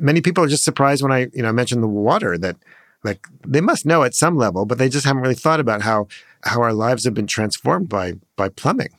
[0.00, 2.56] many people are just surprised when I, you know, mention the water that
[3.04, 6.08] like they must know at some level, but they just haven't really thought about how
[6.42, 8.90] how our lives have been transformed by by plumbing.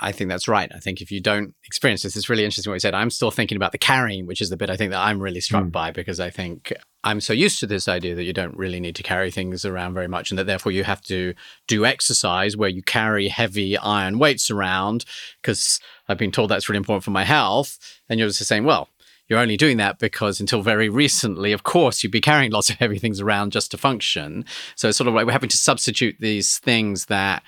[0.00, 0.70] I think that's right.
[0.74, 2.94] I think if you don't experience this, it's really interesting what you said.
[2.94, 5.40] I'm still thinking about the carrying, which is the bit I think that I'm really
[5.40, 5.72] struck Mm.
[5.72, 8.94] by because I think I'm so used to this idea that you don't really need
[8.96, 11.34] to carry things around very much and that therefore you have to
[11.66, 15.04] do exercise where you carry heavy iron weights around
[15.42, 17.78] because I've been told that's really important for my health.
[18.08, 18.88] And you're just saying, well,
[19.28, 22.76] you're only doing that because until very recently, of course, you'd be carrying lots of
[22.76, 24.44] heavy things around just to function.
[24.74, 27.42] So it's sort of like we're having to substitute these things that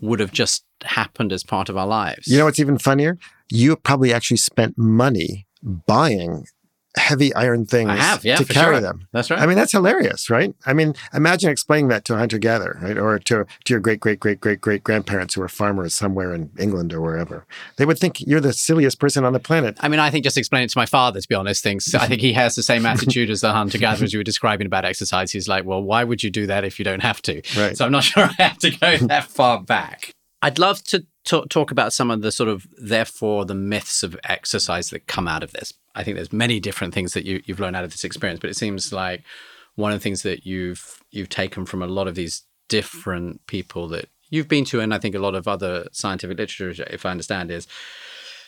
[0.00, 2.26] would have just happened as part of our lives.
[2.26, 3.18] You know what's even funnier?
[3.50, 6.44] You probably actually spent money buying
[6.96, 8.80] heavy iron things have, yeah, to carry sure.
[8.80, 9.06] them.
[9.12, 9.38] That's right.
[9.38, 10.54] I mean, that's hilarious, right?
[10.66, 12.98] I mean, imagine explaining that to a hunter gatherer, right?
[12.98, 16.50] Or to, to your great, great, great, great, great grandparents who are farmers somewhere in
[16.58, 17.46] England or wherever.
[17.76, 19.76] They would think you're the silliest person on the planet.
[19.80, 22.06] I mean, I think just explain it to my father, to be honest, thinks I
[22.06, 25.30] think he has the same attitude as the hunter gatherers you were describing about exercise.
[25.30, 27.42] He's like, well, why would you do that if you don't have to?
[27.56, 27.76] Right.
[27.76, 30.14] So I'm not sure I have to go that far back.
[30.42, 34.18] I'd love to ta- talk about some of the sort of, therefore, the myths of
[34.24, 35.72] exercise that come out of this.
[35.94, 38.50] I think there's many different things that you, you've learned out of this experience, but
[38.50, 39.22] it seems like
[39.74, 43.88] one of the things that you've you've taken from a lot of these different people
[43.88, 47.10] that you've been to, and I think a lot of other scientific literature, if I
[47.10, 47.66] understand, is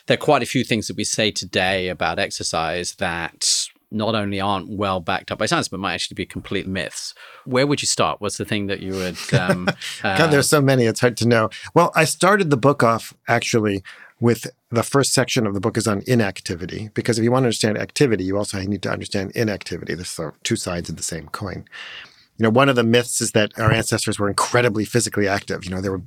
[0.07, 4.41] there are quite a few things that we say today about exercise that not only
[4.41, 7.13] aren't well backed up by science, but might actually be complete myths.
[7.45, 8.19] Where would you start?
[8.19, 9.17] What's the thing that you would?
[9.33, 9.67] Um,
[10.03, 11.49] uh, God, there's so many, it's hard to know.
[11.73, 13.83] Well, I started the book off actually
[14.19, 17.47] with the first section of the book is on inactivity, because if you want to
[17.47, 19.95] understand activity, you also need to understand inactivity.
[19.95, 21.65] There's sort of two sides of the same coin.
[22.37, 25.65] You know, one of the myths is that our ancestors were incredibly physically active.
[25.65, 26.01] You know, they were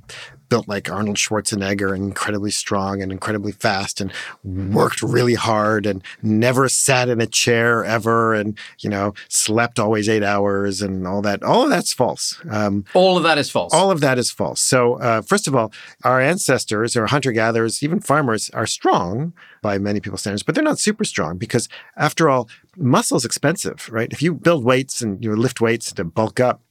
[0.49, 4.11] built like Arnold Schwarzenegger and incredibly strong and incredibly fast and
[4.43, 10.09] worked really hard and never sat in a chair ever and, you know, slept always
[10.09, 11.43] eight hours and all that.
[11.43, 12.39] All of that's false.
[12.49, 13.73] Um, all of that is false.
[13.73, 14.61] All of that is false.
[14.61, 15.71] So, uh, first of all,
[16.03, 20.63] our ancestors or hunter gatherers, even farmers, are strong by many people's standards, but they're
[20.63, 24.11] not super strong because, after all, muscle is expensive, right?
[24.11, 26.61] If you build weights and you lift weights to bulk up,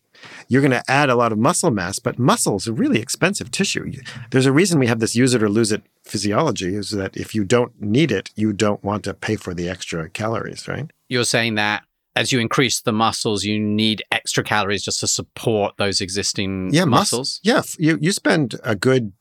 [0.49, 3.51] you're going to add a lot of muscle mass, but muscle is a really expensive
[3.51, 3.93] tissue.
[4.31, 7.35] There's a reason we have this use it or lose it physiology is that if
[7.35, 10.91] you don't need it, you don't want to pay for the extra calories, right?
[11.09, 15.77] You're saying that as you increase the muscles, you need extra calories just to support
[15.77, 17.41] those existing yeah, muscles?
[17.43, 19.13] yeah, you, you spend a good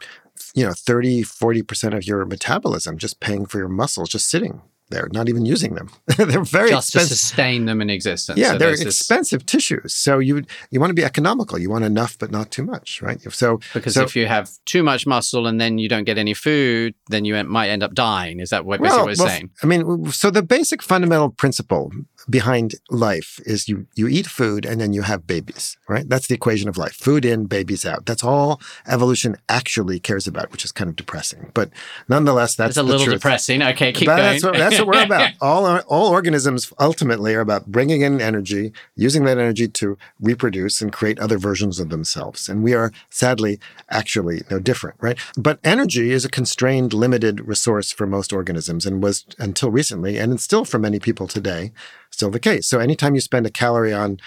[0.54, 5.08] you know 30 40% of your metabolism just paying for your muscles just sitting there,
[5.12, 5.90] not even using them.
[6.18, 7.10] they're very just expensive.
[7.10, 8.38] to sustain them in existence.
[8.38, 9.52] Yeah, so they're expensive this...
[9.52, 9.96] tissues.
[9.96, 11.58] So you you want to be economical.
[11.58, 13.20] You want enough, but not too much, right?
[13.34, 16.34] So because so, if you have too much muscle and then you don't get any
[16.34, 18.40] food, then you might end up dying.
[18.40, 19.50] Is that what basically well, what you're well, saying?
[19.64, 21.92] I mean, so the basic fundamental principle
[22.30, 26.08] behind life is you you eat food and then you have babies, right?
[26.08, 28.06] That's the equation of life: food in, babies out.
[28.06, 31.52] That's all evolution actually cares about, which is kind of depressing.
[31.54, 31.70] But
[32.10, 33.18] nonetheless, that's it's a little truth.
[33.18, 33.62] depressing.
[33.62, 34.32] Okay, keep but going.
[34.32, 35.34] That's what, that's what we're about.
[35.42, 40.92] all all organisms ultimately are about bringing in energy, using that energy to reproduce and
[40.92, 42.50] create other versions of themselves.
[42.50, 43.60] And we are sadly
[43.90, 45.18] actually no different, right?
[45.38, 50.34] But energy is a constrained, limited resource for most organisms, and was until recently, and
[50.34, 51.72] it's still for many people today
[52.16, 52.66] still the case.
[52.68, 54.20] So anytime you spend a calorie on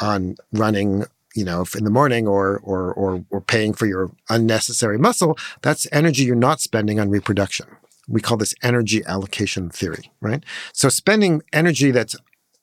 [0.00, 1.04] on running,
[1.34, 5.86] you know, in the morning or or or or paying for your unnecessary muscle, that's
[5.92, 7.66] energy you're not spending on reproduction.
[8.08, 10.44] We call this energy allocation theory, right?
[10.72, 12.16] So spending energy that's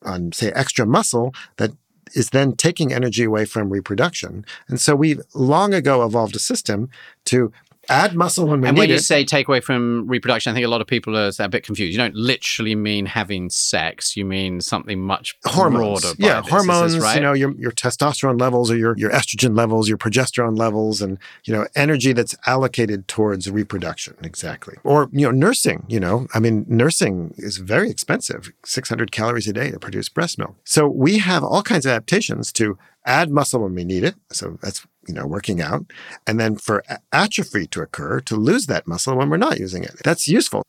[0.03, 1.71] on say extra muscle that
[2.13, 4.45] is then taking energy away from reproduction.
[4.67, 6.89] And so we long ago evolved a system
[7.25, 7.51] to
[7.89, 8.69] add muscle when we need it.
[8.69, 9.03] and need when you it.
[9.03, 11.91] say take away from reproduction, I think a lot of people are a bit confused.
[11.91, 16.01] You don't literally mean having sex; you mean something much hormones.
[16.01, 16.15] broader.
[16.17, 16.99] Yeah, this, hormones.
[16.99, 17.15] right?
[17.15, 21.17] You know, your your testosterone levels, or your your estrogen levels, your progesterone levels, and
[21.43, 24.15] you know, energy that's allocated towards reproduction.
[24.23, 24.75] Exactly.
[24.83, 25.85] Or you know, nursing.
[25.87, 28.51] You know, I mean, nursing is very expensive.
[28.65, 30.55] Six hundred calories a day to produce breast milk.
[30.63, 34.15] So we have all kinds of adaptations to add muscle when we need it.
[34.31, 35.85] So that's you know, working out,
[36.27, 39.95] and then for atrophy to occur to lose that muscle when we're not using it.
[40.03, 40.63] That's useful.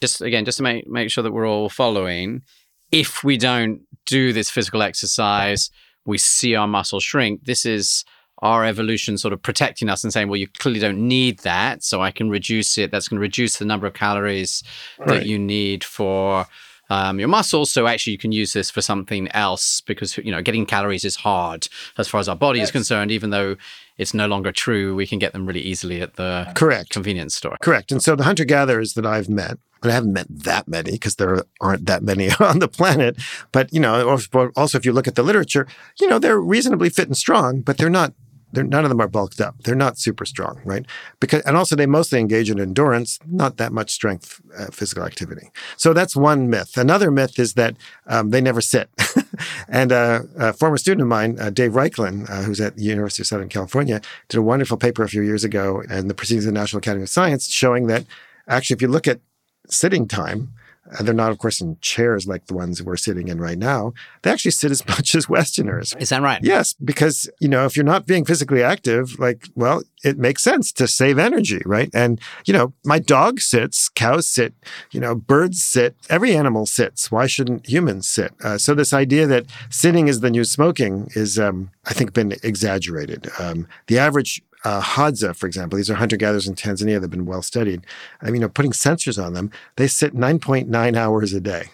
[0.00, 2.42] Just again, just to make make sure that we're all following.
[2.90, 5.70] If we don't do this physical exercise,
[6.06, 7.44] we see our muscle shrink.
[7.44, 8.04] This is
[8.40, 12.00] our evolution sort of protecting us and saying, well, you clearly don't need that, so
[12.00, 12.90] I can reduce it.
[12.90, 14.62] That's going to reduce the number of calories
[14.98, 15.08] right.
[15.08, 16.46] that you need for
[16.90, 17.70] um, your muscles.
[17.70, 21.16] So actually, you can use this for something else because you know getting calories is
[21.16, 22.68] hard as far as our body yes.
[22.68, 23.10] is concerned.
[23.10, 23.56] Even though
[23.98, 27.56] it's no longer true, we can get them really easily at the correct convenience store.
[27.60, 27.90] Correct.
[27.92, 29.58] And so the hunter gatherers that I've met.
[29.82, 33.16] And I haven't met that many because there aren't that many on the planet.
[33.52, 34.18] But, you know,
[34.56, 35.66] also if you look at the literature,
[36.00, 38.12] you know, they're reasonably fit and strong, but they're not
[38.52, 39.62] they're, none of them are bulked up.
[39.62, 40.86] They're not super strong, right?
[41.20, 45.50] Because and also they mostly engage in endurance, not that much strength uh, physical activity.
[45.76, 46.76] So that's one myth.
[46.76, 48.90] Another myth is that um, they never sit.
[49.68, 53.22] and uh, a former student of mine, uh, Dave Raichlen, uh, who's at the University
[53.22, 56.54] of Southern California, did a wonderful paper a few years ago in the Proceedings of
[56.54, 58.04] the National Academy of Science showing that
[58.46, 59.20] actually, if you look at
[59.68, 60.52] sitting time,
[60.96, 63.92] and they're not, of course, in chairs like the ones we're sitting in right now.
[64.22, 65.94] They actually sit as much as Westerners.
[65.98, 66.40] Is that right?
[66.42, 70.72] Yes, because, you know, if you're not being physically active, like, well, it makes sense
[70.72, 71.90] to save energy, right?
[71.92, 74.54] And, you know, my dog sits, cows sit,
[74.92, 77.10] you know, birds sit, every animal sits.
[77.10, 78.32] Why shouldn't humans sit?
[78.42, 82.34] Uh, so this idea that sitting is the new smoking is, um, I think, been
[82.42, 83.28] exaggerated.
[83.38, 87.26] Um, the average uh, Hadza, for example, these are hunter gatherers in Tanzania They've been
[87.26, 87.86] well studied.
[88.20, 91.70] I mean, you know, putting sensors on them, they sit 9.9 hours a day.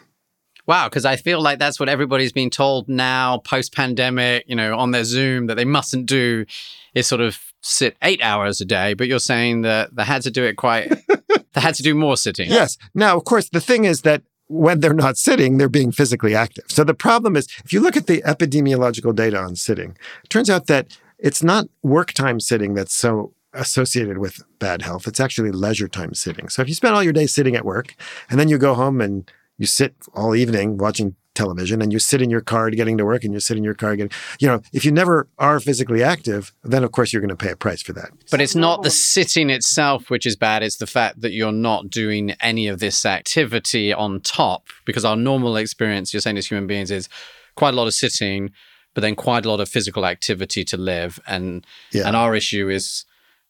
[0.66, 4.78] Wow, because I feel like that's what everybody's being told now, post pandemic, you know,
[4.78, 6.46] on their Zoom that they mustn't do
[6.94, 8.94] is sort of sit eight hours a day.
[8.94, 10.88] But you're saying that they had to do it quite,
[11.52, 12.50] they had to do more sitting.
[12.50, 12.78] Yes.
[12.94, 16.64] Now, of course, the thing is that when they're not sitting, they're being physically active.
[16.68, 20.48] So the problem is, if you look at the epidemiological data on sitting, it turns
[20.48, 25.06] out that it's not work time sitting that's so associated with bad health.
[25.06, 26.48] It's actually leisure time sitting.
[26.48, 27.94] So if you spend all your day sitting at work
[28.28, 32.22] and then you go home and you sit all evening watching television and you sit
[32.22, 34.60] in your car getting to work and you sit in your car getting, you know,
[34.72, 37.82] if you never are physically active, then of course you're going to pay a price
[37.82, 38.10] for that.
[38.30, 41.90] But it's not the sitting itself which is bad, it's the fact that you're not
[41.90, 46.66] doing any of this activity on top because our normal experience, you're saying as human
[46.66, 47.08] beings, is
[47.56, 48.50] quite a lot of sitting,
[48.94, 51.20] but then quite a lot of physical activity to live.
[51.26, 52.06] And Yeah.
[52.06, 53.04] and our issue is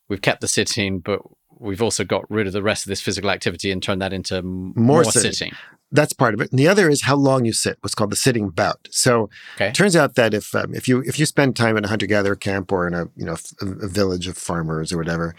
[0.08, 1.20] we've kept the sitting, but
[1.58, 4.36] we've also got rid of the rest of this physical activity and turned that into
[4.38, 5.32] m- more, sitting.
[5.32, 5.52] sitting.
[5.92, 6.50] That's part of it.
[6.50, 8.88] And the other is how long you sit, what's called the sitting bout.
[8.90, 9.68] So Okay.
[9.68, 12.06] it turns out that if um, if you if you spend time in a hunter
[12.06, 15.36] gatherer camp or in a you know a village of farmers or whatever,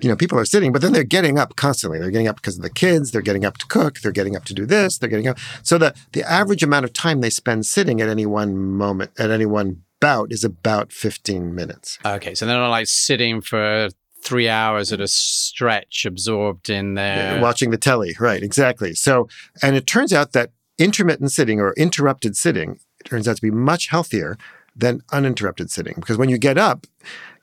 [0.00, 1.98] you know people are sitting, but then they're getting up constantly.
[1.98, 3.10] They're getting up because of the kids.
[3.10, 4.00] They're getting up to cook.
[4.00, 4.98] They're getting up to do this.
[4.98, 5.38] They're getting up.
[5.62, 9.30] So the the average amount of time they spend sitting at any one moment at
[9.30, 11.98] any one bout is about fifteen minutes.
[12.04, 13.88] Okay, so they're not like sitting for
[14.22, 17.40] three hours at a stretch, absorbed in their.
[17.40, 18.14] watching the telly.
[18.18, 18.94] Right, exactly.
[18.94, 19.28] So,
[19.62, 23.88] and it turns out that intermittent sitting or interrupted sitting turns out to be much
[23.88, 24.36] healthier
[24.76, 26.86] than uninterrupted sitting because when you get up,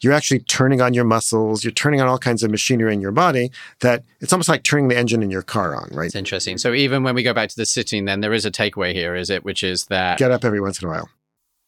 [0.06, 3.12] you're actually turning on your muscles, you're turning on all kinds of machinery in your
[3.12, 6.06] body that it's almost like turning the engine in your car on, right?
[6.06, 6.58] It's interesting.
[6.58, 9.16] So even when we go back to the sitting, then there is a takeaway here,
[9.16, 9.44] is it?
[9.44, 11.10] Which is that Get up every once in a while.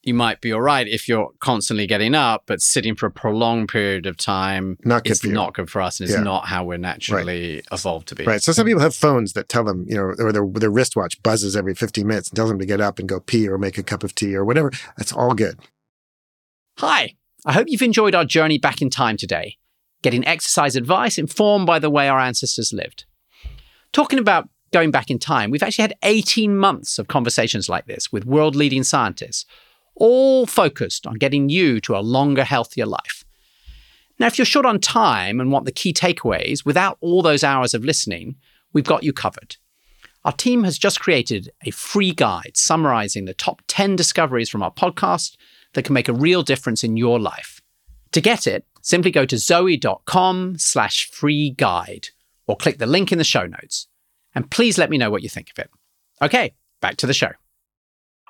[0.04, 3.68] you might be all right if you're constantly getting up, but sitting for a prolonged
[3.68, 5.34] period of time Not good is for you.
[5.34, 6.24] not good for us, and it's Yeah.
[6.24, 8.24] not how we're naturally evolved to be.
[8.24, 8.42] Right.
[8.42, 11.56] So some people have phones that tell them, you know, or their, their wristwatch buzzes
[11.58, 13.84] every 15 minutes and tells them to get up and go pee or make a
[13.84, 14.72] cup of tea or whatever.
[14.98, 15.60] That's all good.
[16.80, 17.16] Hi,
[17.48, 19.56] I hope you've enjoyed our journey back in time today,
[20.02, 23.06] getting exercise advice informed by the way our ancestors lived.
[23.94, 28.12] Talking about going back in time, we've actually had 18 months of conversations like this
[28.12, 29.46] with world leading scientists,
[29.96, 33.24] all focused on getting you to a longer, healthier life.
[34.20, 37.74] Now, if you're short on time and want the key takeaways without all those hours
[37.74, 38.36] of listening,
[38.74, 39.56] we've got you covered.
[40.26, 44.74] Our team has just created a free guide summarizing the top 10 discoveries from our
[44.74, 45.38] podcast
[45.78, 47.62] that can make a real difference in your life.
[48.14, 52.08] To get it, simply go to zoe.com slash free guide
[52.48, 53.88] or click the link in the show notes.
[54.34, 55.70] And please let me know what you think of it.
[56.20, 57.30] Okay, back to the show.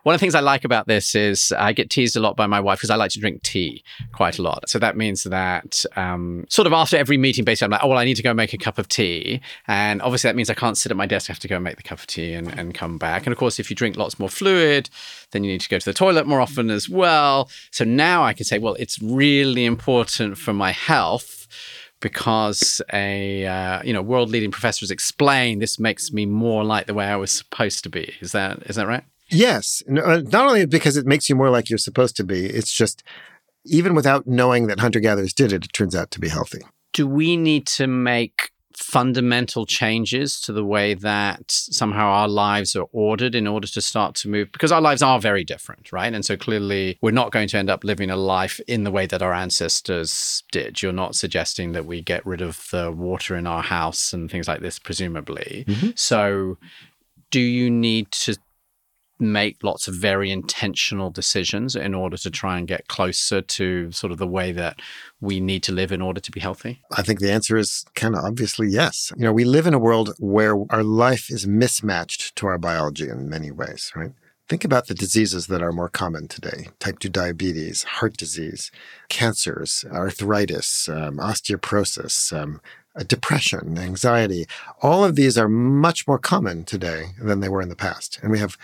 [0.08, 2.48] One of the things I like about this is I get teased a lot by
[2.48, 4.70] my wife because I like to drink tea quite a lot.
[4.70, 7.98] So that means that um, sort of after every meeting, basically, I'm like, oh, well,
[7.98, 9.42] I need to go make a cup of tea.
[9.68, 11.30] And obviously, that means I can't sit at my desk.
[11.30, 13.26] I have to go make the cup of tea and, and come back.
[13.26, 14.90] And of course, if you drink lots more fluid,
[15.32, 17.50] then you need to go to the toilet more often as well.
[17.72, 21.48] So now I can say, well, it's really important for my health
[22.00, 26.86] because a uh, you know world leading professor has explained this makes me more like
[26.86, 28.14] the way I was supposed to be.
[28.22, 29.04] Is that is that right?
[29.30, 29.84] Yes.
[29.90, 33.04] Uh, Not only because it makes you more like you're supposed to be, it's just
[33.66, 36.62] even without knowing that hunter gatherers did it, it turns out to be healthy.
[36.94, 42.86] Do we need to make fundamental changes to the way that somehow our lives are
[42.92, 44.52] ordered in order to start to move?
[44.52, 46.14] Because our lives are very different, right?
[46.14, 49.06] And so clearly we're not going to end up living a life in the way
[49.08, 50.82] that our ancestors did.
[50.82, 54.48] You're not suggesting that we get rid of the water in our house and things
[54.48, 55.66] like this, presumably.
[55.68, 55.98] Mhm.
[55.98, 56.58] So
[57.32, 58.38] do you need to
[59.20, 64.12] make lots of very intentional decisions in order to try and get closer to sort
[64.12, 64.80] of the way that
[65.22, 66.82] we need to live in order to be healthy?
[66.96, 69.12] I think the answer is kind of obviously yes.
[69.18, 73.10] You know, we live in a world where our life is mismatched to our biology
[73.10, 74.12] in many ways, right?
[74.48, 78.72] Think about the diseases that are more common today type 2 diabetes, heart disease,
[79.10, 82.62] cancers, arthritis, um, osteoporosis, um,
[83.04, 84.46] depression, anxiety.
[84.82, 88.20] All of these are much more common today than they were in the past.
[88.22, 88.58] And we have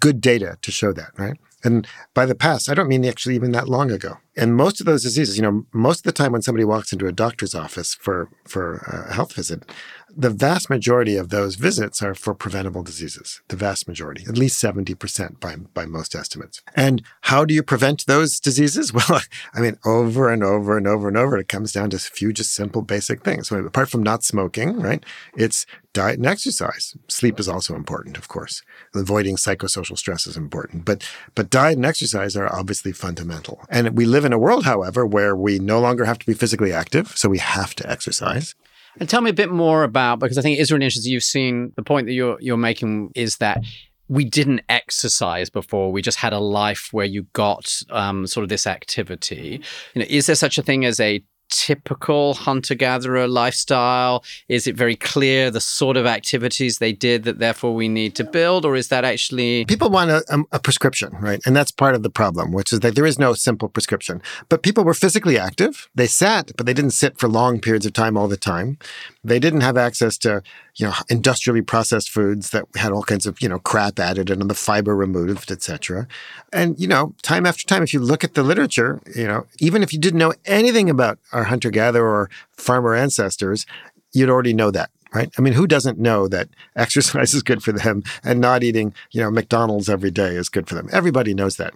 [0.00, 1.36] good data to show that, right?
[1.62, 4.16] And by the past, I don't mean actually even that long ago.
[4.36, 7.06] And most of those diseases, you know, most of the time when somebody walks into
[7.06, 8.76] a doctor's office for for
[9.08, 9.70] a health visit,
[10.16, 13.40] the vast majority of those visits are for preventable diseases.
[13.48, 16.62] The vast majority, at least 70% by by most estimates.
[16.74, 18.92] And how do you prevent those diseases?
[19.00, 19.22] Well,
[19.54, 22.34] I mean, over and over and over and over, it comes down to a few
[22.34, 23.48] just simple basic things.
[23.48, 25.02] So apart from not smoking, right?
[25.36, 26.96] It's diet and exercise.
[27.08, 28.62] Sleep is also important, of course.
[28.94, 30.84] Avoiding psychosocial stress is important.
[30.84, 33.64] But but diet and exercise are obviously fundamental.
[33.70, 36.72] And we live in a world, however, where we no longer have to be physically
[36.72, 38.54] active, so we have to exercise.
[38.98, 41.12] And tell me a bit more about because I think it is really interesting.
[41.12, 43.62] You've seen the point that you're you're making is that
[44.08, 45.92] we didn't exercise before.
[45.92, 49.60] We just had a life where you got um, sort of this activity.
[49.94, 54.24] You know, is there such a thing as a typical hunter gatherer lifestyle?
[54.48, 58.24] Is it very clear the sort of activities they did that therefore we need to
[58.24, 61.40] build, or is that actually People want a, um, a prescription, right?
[61.44, 64.22] And that's part of the problem, which is that there is no simple prescription.
[64.48, 65.88] But people were physically active.
[65.94, 68.78] They sat, but they didn't sit for long periods of time all the time.
[69.22, 70.42] They didn't have access to,
[70.76, 74.48] you know, industrially processed foods that had all kinds of, you know, crap added and
[74.48, 76.06] the fiber removed, etc.
[76.52, 79.82] And, you know, time after time, if you look at the literature, you know, even
[79.82, 83.66] if you didn't know anything about our hunter-gatherer or farmer ancestors,
[84.12, 85.30] you'd already know that right?
[85.36, 89.20] I mean, who doesn't know that exercise is good for them and not eating, you
[89.20, 90.88] know, McDonald's every day is good for them?
[90.92, 91.74] Everybody knows that.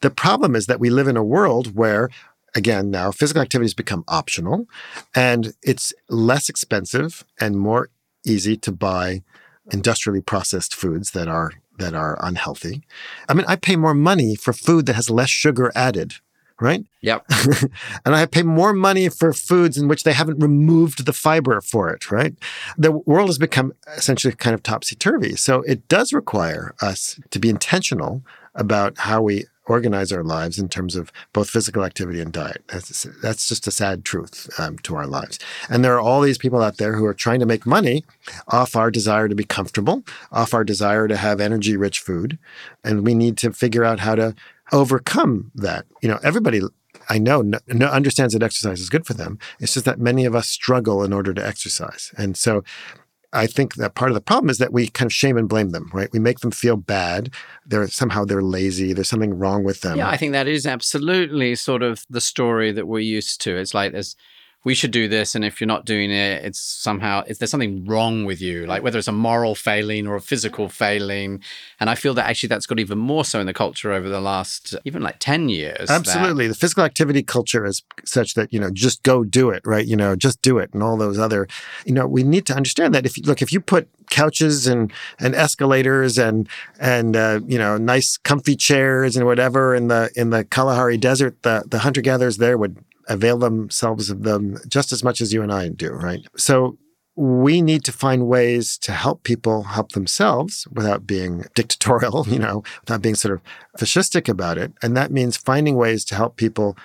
[0.00, 2.10] The problem is that we live in a world where
[2.54, 4.66] again, now physical activity has become optional
[5.14, 7.90] and it's less expensive and more
[8.26, 9.22] easy to buy
[9.72, 12.82] industrially processed foods that are that are unhealthy.
[13.28, 16.14] I mean, I pay more money for food that has less sugar added,
[16.58, 16.86] right?
[17.02, 17.26] Yep.
[18.04, 21.90] and I pay more money for foods in which they haven't removed the fiber for
[21.90, 22.34] it, right?
[22.78, 25.36] The world has become essentially kind of topsy turvy.
[25.36, 28.22] So it does require us to be intentional
[28.54, 32.62] about how we organize our lives in terms of both physical activity and diet.
[32.68, 35.38] That's, that's just a sad truth um, to our lives.
[35.68, 38.04] And there are all these people out there who are trying to make money
[38.48, 42.38] off our desire to be comfortable, off our desire to have energy rich food.
[42.84, 44.34] And we need to figure out how to
[44.72, 45.86] overcome that.
[46.02, 46.62] You know, everybody
[47.08, 49.38] I know no, understands that exercise is good for them.
[49.60, 52.12] It's just that many of us struggle in order to exercise.
[52.16, 52.64] And so
[53.36, 55.70] I think that part of the problem is that we kind of shame and blame
[55.70, 56.10] them, right?
[56.12, 57.32] We make them feel bad.
[57.66, 58.92] They're somehow they're lazy.
[58.92, 59.98] There's something wrong with them.
[59.98, 63.56] Yeah, I think that is absolutely sort of the story that we're used to.
[63.56, 64.16] It's like there's
[64.66, 67.84] we should do this and if you're not doing it it's somehow is there something
[67.84, 68.66] wrong with you?
[68.66, 71.40] Like whether it's a moral failing or a physical failing.
[71.78, 74.20] And i feel that actually that's got even more so in the culture over the
[74.20, 76.48] last even like 10 years absolutely.
[76.48, 76.54] That...
[76.54, 79.86] the physical activity culture is such that you know just go do it right?
[79.86, 81.46] You know just do it and all those other
[81.84, 84.92] you know we need to understand that if you look if you put couches and
[85.20, 86.48] and escalators and
[86.80, 91.40] and uh, you know nice comfy chairs and whatever in the in the Kalahari desert
[91.42, 92.76] the the hunter gatherers there would
[93.08, 96.20] avail themselves of them just as much as you and I do, right?
[96.36, 96.78] So
[97.16, 102.62] we need to find ways to help people help themselves without being dictatorial, you know,
[102.82, 103.42] without being sort of
[103.78, 104.72] fascistic about it.
[104.82, 106.76] And that means finding ways to help people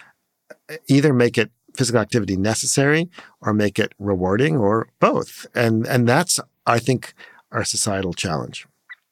[0.69, 3.09] uh, either make it physical activity necessary
[3.41, 5.45] or make it rewarding or both.
[5.55, 7.13] And and that's I think
[7.51, 8.67] our societal challenge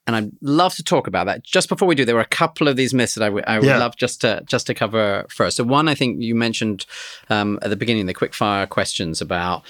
[0.09, 1.43] and I'd love to talk about that.
[1.43, 3.59] Just before we do, there were a couple of these myths that I, w- I
[3.59, 3.77] would yeah.
[3.77, 5.57] love just to just to cover first.
[5.57, 6.87] So one, I think you mentioned
[7.29, 9.63] um, at the beginning the quickfire questions about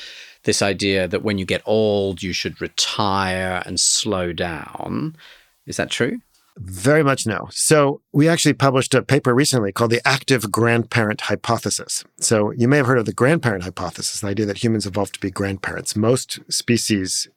[0.43, 5.17] this idea that when you get old, you should retire and slow down.
[5.65, 6.19] Is that true?
[6.55, 7.47] Very much no.
[7.51, 12.05] So, we actually published a paper recently called the active grandparent hypothesis.
[12.19, 15.19] So, you may have heard of the grandparent hypothesis, the idea that humans evolved to
[15.19, 15.95] be grandparents.
[15.95, 17.27] Most species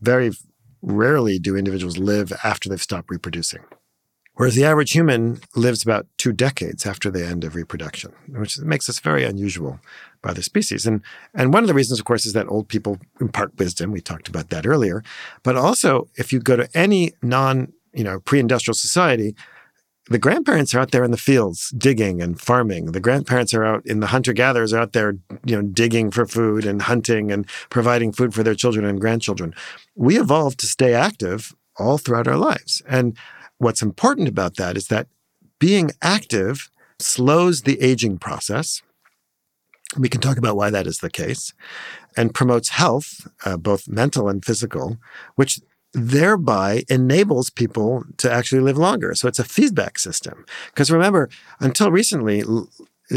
[0.00, 0.32] very
[0.82, 3.60] rarely do individuals live after they've stopped reproducing.
[4.34, 8.88] Whereas the average human lives about two decades after the end of reproduction, which makes
[8.88, 9.78] us very unusual
[10.22, 10.86] by other species.
[10.86, 11.02] And,
[11.34, 13.92] and one of the reasons, of course, is that old people impart wisdom.
[13.92, 15.04] We talked about that earlier.
[15.42, 19.34] But also, if you go to any non you know, pre-industrial society,
[20.06, 22.86] the grandparents are out there in the fields digging and farming.
[22.86, 26.26] The grandparents are out in the hunter gatherers are out there, you know, digging for
[26.26, 29.54] food and hunting and providing food for their children and grandchildren.
[29.94, 32.82] We evolved to stay active all throughout our lives.
[32.88, 33.16] And
[33.58, 35.06] what's important about that is that
[35.58, 38.82] being active slows the aging process.
[39.96, 41.52] We can talk about why that is the case
[42.16, 44.98] and promotes health, uh, both mental and physical,
[45.36, 45.60] which
[45.92, 49.14] thereby enables people to actually live longer.
[49.14, 50.44] So it's a feedback system.
[50.66, 51.28] Because remember,
[51.60, 52.44] until recently,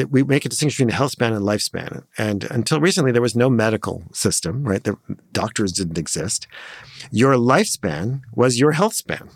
[0.10, 2.04] we make a distinction between health span and lifespan.
[2.18, 4.84] And until recently, there was no medical system, right?
[4.84, 4.98] The
[5.32, 6.48] doctors didn't exist.
[7.12, 9.30] Your lifespan was your health span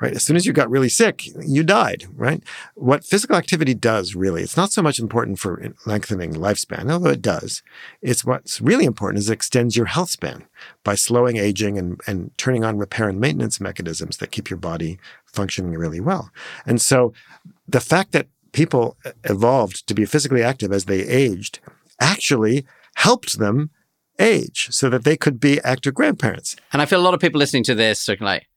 [0.00, 0.14] right?
[0.14, 2.42] As soon as you got really sick, you died, right?
[2.74, 7.22] What physical activity does really, it's not so much important for lengthening lifespan, although it
[7.22, 7.62] does.
[8.02, 10.46] It's what's really important is it extends your health span
[10.84, 14.98] by slowing aging and, and turning on repair and maintenance mechanisms that keep your body
[15.26, 16.30] functioning really well.
[16.66, 17.12] And so
[17.66, 21.60] the fact that people evolved to be physically active as they aged
[22.00, 22.64] actually
[22.96, 23.70] helped them
[24.18, 26.56] age so that they could be active grandparents.
[26.72, 28.48] And I feel a lot of people listening to this are like,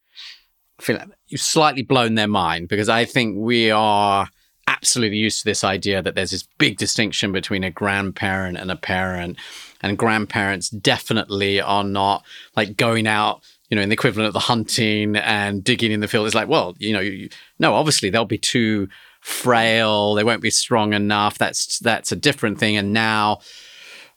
[0.82, 4.28] feel like you've slightly blown their mind because I think we are
[4.68, 8.76] absolutely used to this idea that there's this big distinction between a grandparent and a
[8.76, 9.38] parent.
[9.82, 12.24] And grandparents definitely are not
[12.56, 16.08] like going out, you know, in the equivalent of the hunting and digging in the
[16.08, 16.26] field.
[16.26, 17.30] It's like, well, you know, you,
[17.60, 18.88] no, obviously they'll be too
[19.22, 20.14] frail.
[20.14, 21.38] They won't be strong enough.
[21.38, 22.78] That's that's a different thing.
[22.78, 23.40] And now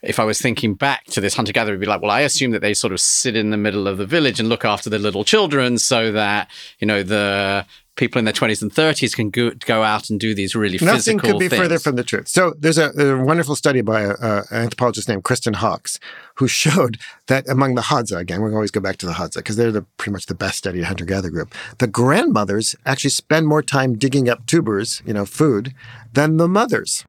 [0.07, 2.61] if I was thinking back to this hunter gatherer, be like, well, I assume that
[2.61, 5.25] they sort of sit in the middle of the village and look after the little
[5.25, 9.83] children so that, you know, the people in their 20s and 30s can go, go
[9.83, 11.63] out and do these really Nothing physical could be things.
[11.63, 12.29] further from the truth.
[12.29, 16.01] So there's a, a wonderful study by a, a, an anthropologist named Kristen Hawkes
[16.37, 16.99] who showed
[17.29, 19.83] that among the Hadza, again, we always go back to the Hadza because they're the,
[19.97, 21.55] pretty much the best studied hunter-gatherer group.
[21.79, 25.73] The grandmothers actually spend more time digging up tubers, you know, food,
[26.13, 27.05] than the mothers.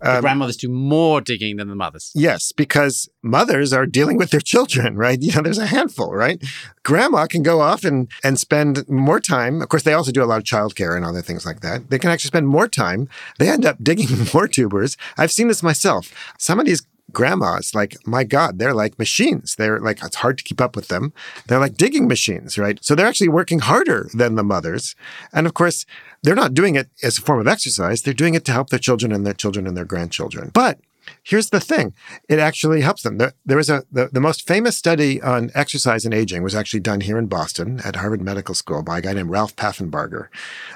[0.00, 2.10] The Um, grandmothers do more digging than the mothers.
[2.14, 5.20] Yes, because mothers are dealing with their children, right?
[5.20, 6.42] You know, there's a handful, right?
[6.82, 9.60] Grandma can go off and, and spend more time.
[9.62, 11.90] Of course, they also do a lot of childcare and other things like that.
[11.90, 13.08] They can actually spend more time.
[13.38, 14.96] They end up digging more tubers.
[15.18, 16.12] I've seen this myself.
[16.38, 16.82] Some of these
[17.12, 19.56] grandmas, like, my God, they're like machines.
[19.56, 21.12] They're like, it's hard to keep up with them.
[21.46, 22.82] They're like digging machines, right?
[22.82, 24.94] So they're actually working harder than the mothers.
[25.32, 25.86] And of course,
[26.22, 28.02] they're not doing it as a form of exercise.
[28.02, 30.50] They're doing it to help their children and their children and their grandchildren.
[30.52, 30.80] But
[31.22, 31.94] here's the thing
[32.28, 36.04] it actually helps them there, there was a the, the most famous study on exercise
[36.04, 39.12] and aging was actually done here in boston at harvard medical school by a guy
[39.12, 40.28] named ralph paffenbarger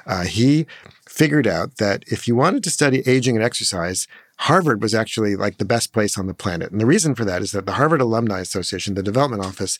[0.05, 0.65] uh, he
[1.07, 4.07] figured out that if you wanted to study aging and exercise
[4.37, 7.41] harvard was actually like the best place on the planet and the reason for that
[7.41, 9.79] is that the harvard alumni association the development office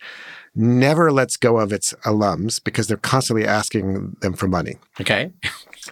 [0.56, 5.32] never lets go of its alums because they're constantly asking them for money Okay.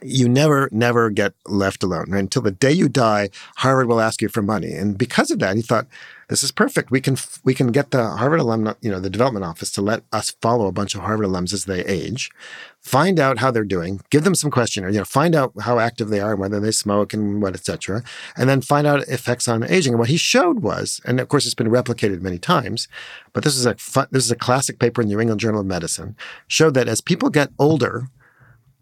[0.01, 2.05] You never, never get left alone.
[2.09, 2.19] Right?
[2.19, 4.73] Until the day you die, Harvard will ask you for money.
[4.73, 5.87] And because of that, he thought,
[6.29, 6.89] this is perfect.
[6.89, 10.03] We can we can get the Harvard alumni, you know, the development office to let
[10.11, 12.31] us follow a bunch of Harvard alums as they age,
[12.79, 16.09] find out how they're doing, give them some questionnaire, you know, find out how active
[16.09, 18.01] they are and whether they smoke and what, et cetera,
[18.35, 19.93] and then find out effects on aging.
[19.93, 22.87] And what he showed was, and of course it's been replicated many times,
[23.33, 25.61] but this is a fun, this is a classic paper in the New England Journal
[25.61, 26.15] of Medicine,
[26.47, 28.07] showed that as people get older,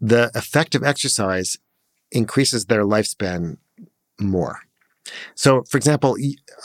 [0.01, 1.57] the effect of exercise
[2.11, 3.57] increases their lifespan
[4.19, 4.59] more.
[5.35, 6.17] So, for example,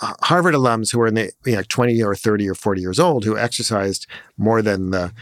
[0.03, 2.99] uh, Harvard alums who are in the you know, 20 or 30 or 40 years
[2.99, 4.07] old who exercised
[4.37, 5.13] more than the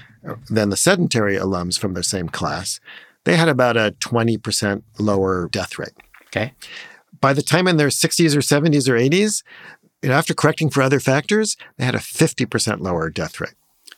[0.48, 2.80] than the sedentary alums from their same class,
[3.24, 5.92] they had about a 20% lower death rate.
[6.28, 6.54] Okay.
[7.20, 9.42] By the time in their 60s or 70s or 80s,
[10.02, 13.54] you know, after correcting for other factors, they had a 50% lower death rate.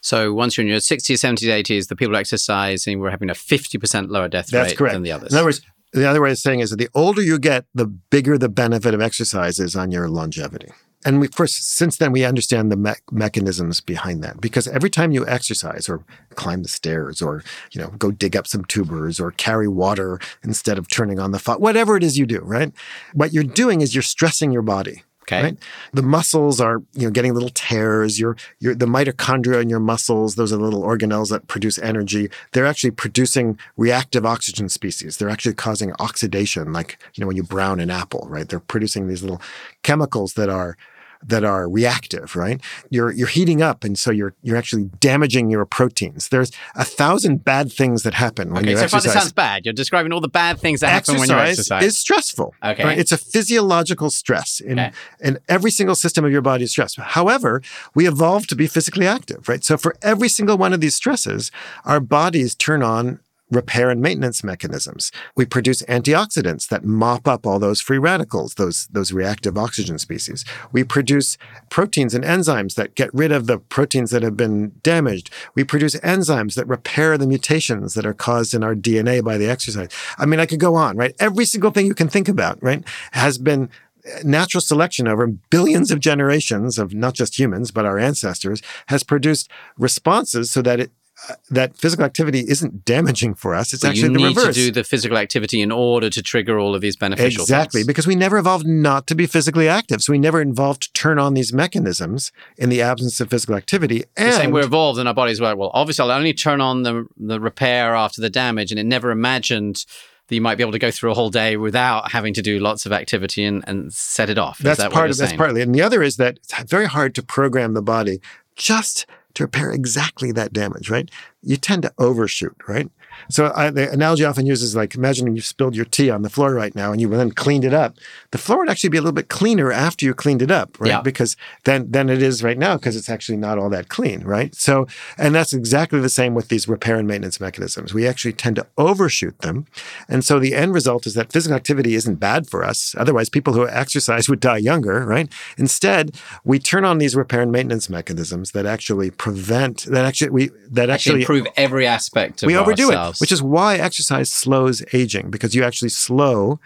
[0.07, 4.09] So once you're in your 60s, 70s, 80s, the people exercising were having a 50%
[4.09, 4.93] lower death That's rate correct.
[4.93, 5.33] than the others.
[5.33, 7.87] In other words, the other way of saying is that the older you get, the
[7.87, 10.71] bigger the benefit of exercise is on your longevity.
[11.03, 14.39] And we, of course, since then, we understand the me- mechanisms behind that.
[14.39, 16.05] Because every time you exercise or
[16.35, 17.43] climb the stairs or,
[17.73, 21.39] you know, go dig up some tubers or carry water instead of turning on the
[21.39, 22.71] faucet, whatever it is you do, right?
[23.13, 25.03] What you're doing is you're stressing your body.
[25.27, 25.43] Okay.
[25.43, 25.57] Right?
[25.93, 28.19] The muscles are, you know, getting little tears.
[28.19, 32.29] Your, your, the mitochondria in your muscles, those are little organelles that produce energy.
[32.53, 35.17] They're actually producing reactive oxygen species.
[35.17, 38.47] They're actually causing oxidation, like, you know, when you brown an apple, right?
[38.47, 39.41] They're producing these little
[39.83, 40.77] chemicals that are,
[41.25, 42.61] that are reactive, right?
[42.89, 46.29] You're you're heating up, and so you're you're actually damaging your proteins.
[46.29, 49.03] There's a thousand bad things that happen when Okay, you so far exercise.
[49.03, 49.65] this sounds bad.
[49.65, 51.83] You're describing all the bad things that happen when you exercise.
[51.83, 52.53] is stressful.
[52.63, 52.83] Okay.
[52.83, 52.97] right?
[52.97, 54.59] It's a physiological stress.
[54.59, 54.91] In, Okay.
[55.21, 56.97] in every single system of your body is stressed.
[56.99, 57.61] However,
[57.95, 59.63] we evolved to be physically active, right?
[59.63, 61.51] So for every single one of these stresses,
[61.85, 65.11] our bodies turn on repair and maintenance mechanisms.
[65.35, 70.43] We produce antioxidants that mop up all those free radicals, those, those reactive oxygen species.
[70.71, 71.37] We produce
[71.69, 75.29] proteins and enzymes that get rid of the proteins that have been damaged.
[75.55, 79.49] We produce enzymes that repair the mutations that are caused in our DNA by the
[79.49, 79.89] exercise.
[80.17, 81.15] I mean, I could go on, right?
[81.19, 83.69] Every single thing you can think about, right, has been
[84.05, 89.03] uh, natural selection over billions of generations of not just humans but our ancestors has
[89.03, 90.91] produced responses so that it
[91.29, 94.55] uh, that physical activity isn't damaging for us it's But actually you the need reverse
[94.55, 97.49] to do the physical activity in order to trigger all of these beneficial things.
[97.49, 97.87] exactly things.
[97.87, 101.19] because we never evolved not to be physically active so we never evolved to turn
[101.19, 105.07] on these mechanisms in the absence of physical activity You're saying and we're evolved and
[105.07, 108.29] our bodies were like, well, obviously I'll only turn on the the repair after the
[108.29, 109.85] damage, and it never imagined
[110.27, 112.59] that you might be able to go through a whole day without having to do
[112.59, 114.59] lots of activity and, and set it off.
[114.59, 116.85] Is that's that what part of that's partly and the other is that it's very
[116.85, 118.19] hard to program the body
[118.55, 119.05] just
[119.37, 121.09] to repair exactly that damage right?
[121.41, 122.89] You tend to overshoot right
[123.29, 126.29] so I, the analogy I often uses like imagine you spilled your tea on the
[126.29, 127.95] floor right now and you then cleaned it up
[128.31, 130.89] the floor would actually be a little bit cleaner after you cleaned it up right
[130.89, 131.01] Yeah.
[131.01, 134.53] because then than it is right now because it's actually not all that clean right
[134.55, 138.55] so and that's exactly the same with these repair and maintenance mechanisms we actually tend
[138.57, 139.65] to overshoot them
[140.09, 142.95] and so the end result is that physical activity isn't bad for us.
[142.97, 145.31] Otherwise, people who exercise would die younger, right?
[145.57, 150.47] Instead, we turn on these repair and maintenance mechanisms that actually prevent that actually we
[150.69, 153.16] that Actually, actually, improve every aspect of we overdo ourselves.
[153.16, 156.59] it, which is why exercise slows aging because you actually slow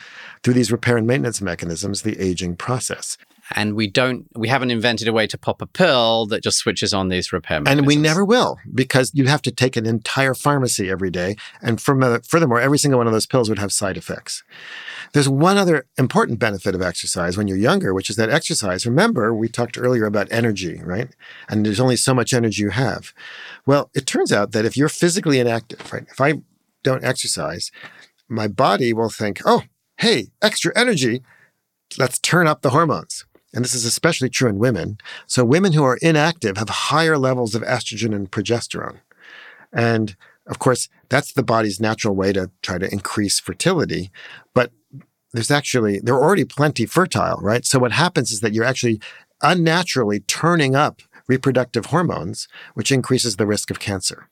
[0.43, 3.17] through these repair and maintenance mechanisms the aging process.
[3.55, 6.93] And we don't we haven't invented a way to pop a pill that just switches
[6.93, 7.79] on these repair mechanisms.
[7.79, 11.35] And we never will because you'd have to take an entire pharmacy every day.
[11.61, 14.43] And from, uh, furthermore, every single one of those pills would have side effects.
[15.13, 19.33] There's one other important benefit of exercise when you're younger, which is that exercise, remember,
[19.33, 21.09] we talked earlier about energy, right?
[21.49, 23.13] And there's only so much energy you have.
[23.65, 26.05] Well, it turns out that if you're physically inactive, right?
[26.09, 26.41] If I
[26.83, 27.71] don't exercise,
[28.29, 29.63] my body will think, oh,
[29.97, 31.21] hey, extra energy.
[31.97, 33.25] Let's turn up the hormones.
[33.53, 34.97] And this is especially true in women.
[35.27, 38.99] So women who are inactive have higher levels of estrogen and progesterone.
[39.73, 40.15] And
[40.47, 44.11] of course, that's the body's natural way to try to increase fertility.
[44.53, 44.71] But
[45.33, 47.65] there's actually, they're already plenty fertile, right?
[47.65, 49.01] So what happens is that you're actually
[49.41, 54.27] unnaturally turning up reproductive hormones, which increases the risk of cancer.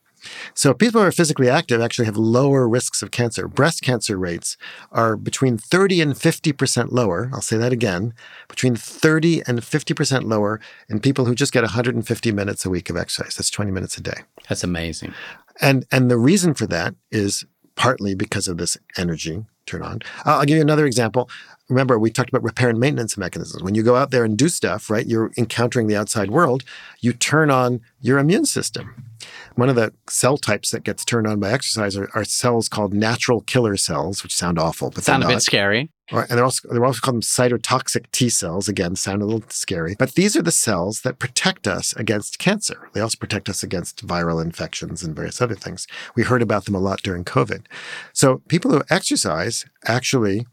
[0.53, 3.47] So people who are physically active actually have lower risks of cancer.
[3.47, 4.57] Breast cancer rates
[4.91, 7.29] are between 30 and 50% lower.
[7.33, 8.13] I'll say that again,
[8.47, 12.97] between 30 and 50% lower in people who just get 150 minutes a week of
[12.97, 13.35] exercise.
[13.35, 14.21] That's 20 minutes a day.
[14.47, 15.13] That's amazing.
[15.61, 17.45] And and the reason for that is
[17.75, 20.01] partly because of this energy turn on.
[20.25, 21.29] Uh, I'll give you another example.
[21.69, 23.61] Remember, we talked about repair and maintenance mechanisms.
[23.63, 26.63] When you go out there and do stuff, right, you're encountering the outside world,
[26.99, 29.08] you turn on your immune system.
[29.55, 32.93] One of the cell types that gets turned on by exercise are, are cells called
[32.93, 35.91] natural killer cells, which sound awful, but sound a bit scary.
[36.11, 38.67] Or, and they're also, they're also called cytotoxic T cells.
[38.67, 39.95] Again, sound a little scary.
[39.97, 42.89] But these are the cells that protect us against cancer.
[42.93, 45.85] They also protect us against viral infections and various other things.
[46.15, 47.65] We heard about them a lot during COVID.
[48.13, 50.47] So people who exercise actually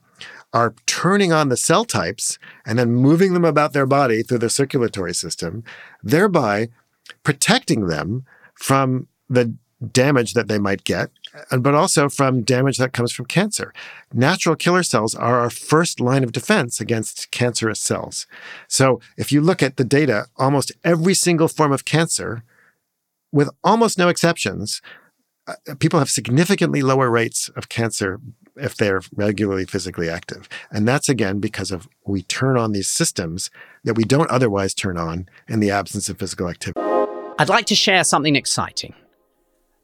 [0.53, 4.49] are turning on the cell types and then moving them about their body through their
[4.49, 5.65] circulatory system,
[6.03, 6.69] thereby
[7.23, 8.25] protecting them
[8.57, 9.55] from the
[9.93, 11.11] damage that they might get,
[11.51, 13.75] but also from damage that comes from cancer.
[14.13, 18.27] Natural killer cells are our first line of defense against cancerous cells.
[18.69, 22.43] So if you look at the data, almost every single form of cancer,
[23.33, 24.81] with almost no exceptions,
[25.47, 28.21] uh, people have significantly lower rates of cancer
[28.57, 30.49] if they're regularly physically active.
[30.71, 33.51] And that's again because of we turn on these systems
[33.85, 36.96] that we don't otherwise turn on in the absence of physical activity.
[37.39, 38.95] I'd like to share something exciting.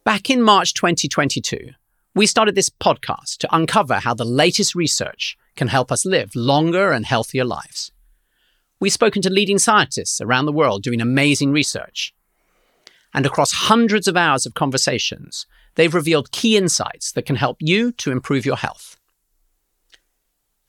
[0.04, 1.72] Back in March 2022,
[2.14, 6.92] we started this podcast to uncover how the latest research can help us live longer
[6.92, 7.92] and healthier lives.
[8.80, 12.14] We've spoken to leading scientists around the world doing amazing research.
[13.12, 17.92] And across hundreds of hours of conversations, they've revealed key insights that can help you
[17.92, 18.96] to improve your health.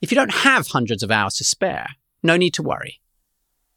[0.02, 3.00] If you don't have hundreds of hours to spare, no need to worry.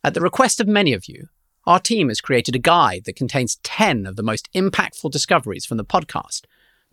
[0.03, 1.29] At the request of many of you,
[1.67, 5.75] our team has created a guide that contains 10 of the most impactful discoveries from
[5.75, 6.43] the podcast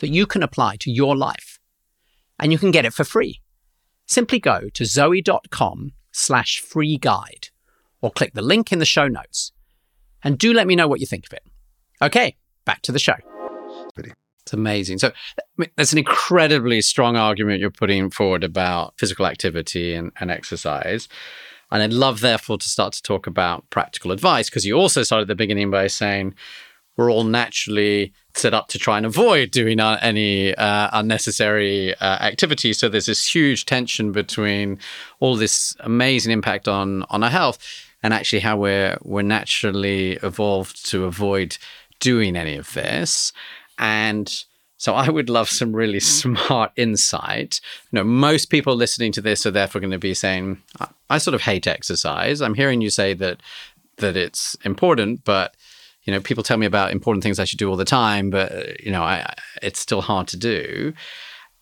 [0.00, 1.60] that you can apply to your life.
[2.40, 3.40] And you can get it for free.
[4.06, 7.48] Simply go to zoe.com slash free guide
[8.02, 9.52] or click the link in the show notes.
[10.24, 11.44] And do let me know what you think of it.
[12.02, 13.14] Okay, back to the show.
[13.96, 14.98] It's amazing.
[14.98, 15.08] So
[15.38, 20.30] I mean, that's an incredibly strong argument you're putting forward about physical activity and, and
[20.30, 21.08] exercise.
[21.74, 25.22] And I'd love, therefore, to start to talk about practical advice because you also started
[25.22, 26.36] at the beginning by saying
[26.96, 32.18] we're all naturally set up to try and avoid doing uh, any uh, unnecessary uh,
[32.20, 32.74] activity.
[32.74, 34.78] So there's this huge tension between
[35.18, 37.58] all this amazing impact on on our health
[38.04, 41.58] and actually how we're we're naturally evolved to avoid
[41.98, 43.32] doing any of this.
[43.80, 44.44] And
[44.85, 46.03] so I would love some really mm.
[46.03, 47.62] smart insight.
[47.91, 51.16] You know, most people listening to this are therefore going to be saying, I, I
[51.16, 52.43] sort of hate exercise.
[52.43, 53.41] I'm hearing you say that
[53.97, 55.57] that it's important, but
[56.03, 58.78] you know, people tell me about important things I should do all the time, but
[58.85, 59.32] you know, I,
[59.62, 60.93] it's still hard to do.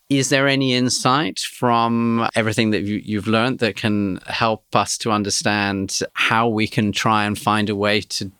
[0.09, 5.13] Is there any insight from everything that you, you've learned that can help us to
[5.13, 8.33] understand how we can try and find a way to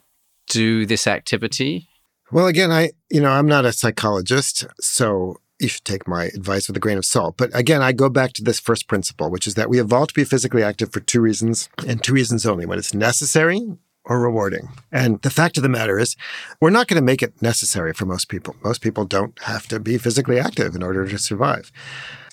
[0.49, 1.89] do this activity?
[2.33, 6.67] Well, again, I, you know, I'm not a psychologist, so you should take my advice
[6.67, 7.37] with a grain of salt.
[7.37, 10.15] But again, I go back to this first principle, which is that we evolved to
[10.15, 13.77] be physically active for two reasons and two reasons only when it's necessary
[14.07, 14.71] or rewarding.
[14.91, 16.17] And the fact of the matter is,
[16.59, 18.57] we're not going to make it necessary for most people.
[18.65, 21.71] Most people don't have to be physically active in order to survive.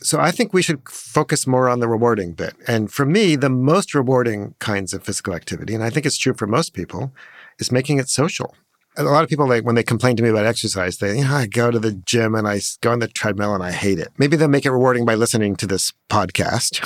[0.01, 2.53] So I think we should focus more on the rewarding bit.
[2.69, 6.33] And for me, the most rewarding kinds of physical activity, and I think it's true
[6.33, 7.11] for most people,
[7.59, 8.55] is making it social
[8.97, 11.35] a lot of people like when they complain to me about exercise, they, you know,
[11.35, 14.09] I go to the gym and I go on the treadmill and I hate it.
[14.17, 16.81] Maybe they'll make it rewarding by listening to this podcast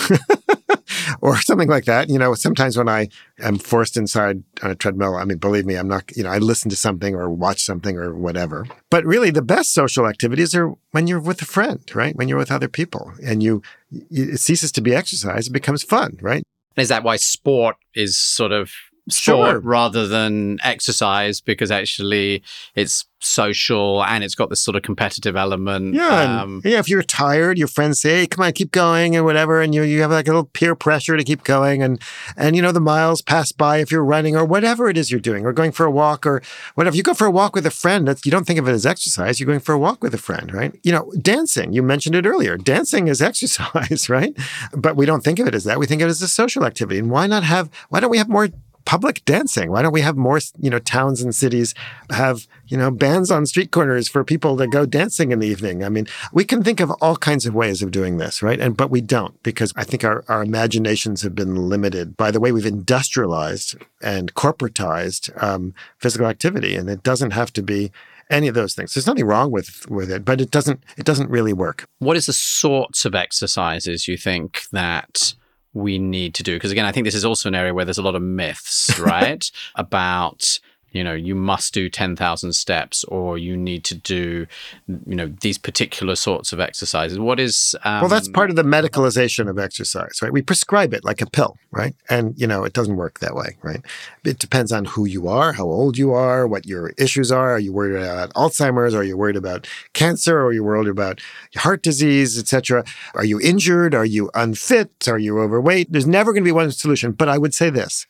[1.22, 2.10] or something like that.
[2.10, 5.76] You know, sometimes when I am forced inside on a treadmill, I mean, believe me,
[5.76, 8.68] I'm not, you know, I listen to something or watch something or whatever.
[8.90, 12.16] But really the best social activities are when you're with a friend, right?
[12.16, 16.18] When you're with other people and you, it ceases to be exercise, it becomes fun,
[16.22, 16.44] right?
[16.76, 18.72] Is that why sport is sort of
[19.10, 19.60] sport Sure.
[19.60, 21.42] rather than exercise?
[21.42, 22.44] Because actually
[22.76, 25.96] it's social and it's got this sort of competitive element.
[25.96, 26.80] Yeah, Um, yeah.
[26.80, 29.84] If you're tired, your friends say, "Hey, come on, keep going," and whatever, and you
[29.84, 32.02] you have like a little peer pressure to keep going, and
[32.36, 35.22] and you know the miles pass by if you're running or whatever it is you're
[35.22, 36.42] doing, or going for a walk or
[36.76, 36.98] whatever.
[36.98, 38.06] You go for a walk with a friend.
[38.10, 39.40] That's you don't think of it as exercise.
[39.40, 40.78] You're going for a walk with a friend, right?
[40.84, 41.72] You know, dancing.
[41.72, 42.58] You mentioned it earlier.
[42.58, 44.36] Dancing is exercise, right?
[44.76, 45.80] But we don't think of it as that.
[45.80, 47.00] We think of it as a social activity.
[47.00, 47.70] And why not have?
[47.88, 48.50] Why don't we have more?
[48.86, 49.72] Public dancing.
[49.72, 51.74] Why don't we have more you know towns and cities
[52.10, 55.84] have you know bands on street corners for people to go dancing in the evening?
[55.84, 58.60] I mean we can think of all kinds of ways of doing this right?
[58.60, 62.40] And but we don't because i think our, our imaginations have been limited by the
[62.40, 66.76] way we've industrialized and corporatized um, physical activity.
[66.76, 67.92] And it doesn't have to be
[68.30, 68.94] any of those things.
[68.94, 71.88] There's nothing wrong with with it but it doesn't it doesn't really work.
[72.00, 75.36] What is the sorts of exercises you think that
[75.74, 76.56] we need to do?
[76.56, 78.98] Because again, I think this is also an area where there's a lot of myths,
[79.00, 79.50] right?
[79.76, 80.60] About
[80.94, 84.48] you know you must do 10,000 steps or you need to do
[84.88, 87.20] you know these particular sorts of exercises.
[87.20, 90.32] What is um, well that's part of the medicalization of exercise right?
[90.32, 91.96] We prescribe it like a pill right?
[92.10, 93.82] And you know it doesn't work that way right?
[94.24, 97.56] It depends on who you are how old you are what your issues are.
[97.56, 98.94] Are you worried about alzheimer's?
[98.94, 100.40] Are you worried about cancer?
[100.40, 101.20] Or are you worried about
[101.56, 102.84] heart disease etc
[103.16, 103.94] are you injured?
[103.94, 105.08] Are you unfit?
[105.08, 105.92] Are you overweight?
[105.92, 107.12] There's never going to be one solution.
[107.12, 108.06] But i would say this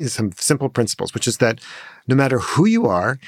[0.00, 1.60] is some simple principles which is that
[2.08, 3.18] no matter who you are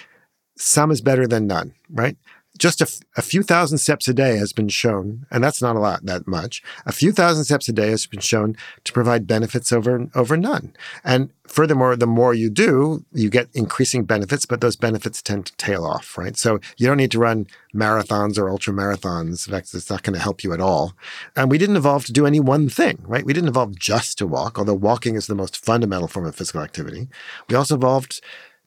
[0.56, 2.16] some is better than none right
[2.58, 5.76] just a, f- a few thousand steps a day has been shown, and that's not
[5.76, 6.62] a lot, that much.
[6.86, 10.74] A few thousand steps a day has been shown to provide benefits over over none.
[11.02, 15.56] And furthermore, the more you do, you get increasing benefits, but those benefits tend to
[15.56, 16.36] tail off, right?
[16.36, 19.46] So you don't need to run marathons or ultra marathons.
[19.46, 20.94] In fact, it's not going to help you at all.
[21.34, 23.24] And we didn't evolve to do any one thing, right?
[23.24, 26.60] We didn't evolve just to walk, although walking is the most fundamental form of physical
[26.60, 27.08] activity.
[27.48, 28.20] We also evolved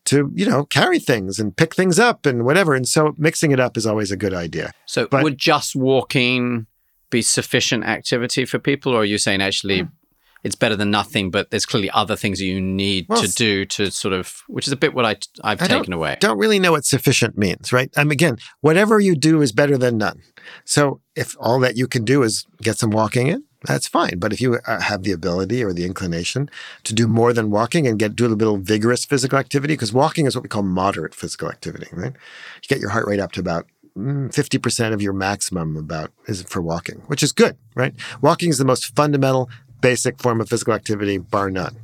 [0.06, 2.74] to you know carry things and pick things up and whatever.
[2.74, 4.72] And so mixing it up is always a good idea.
[4.86, 6.68] So but- would just walking
[7.12, 9.88] be sufficient activity for people or are you saying actually
[10.44, 13.64] it's better than nothing but there's clearly other things that you need Well, to do
[13.66, 16.18] to sort of which is a bit what I, i've I taken away.
[16.20, 17.90] don't really know what sufficient means right?
[17.96, 20.22] Um, again whatever you do is better than none.
[20.66, 24.20] So if all that you can do is get some walking in that's fine.
[24.20, 26.50] But if you uh, have the ability or the inclination
[26.84, 30.26] to do more than walking and get do a little vigorous physical activity because walking
[30.26, 32.14] is what we call moderate physical activity right?
[32.62, 33.66] You get your heart rate up to about
[33.98, 37.94] mm, 50% of your maximum about is for walking which is good right?
[38.22, 39.50] Walking is the most fundamental
[39.82, 41.78] basic form of physical activity bar none.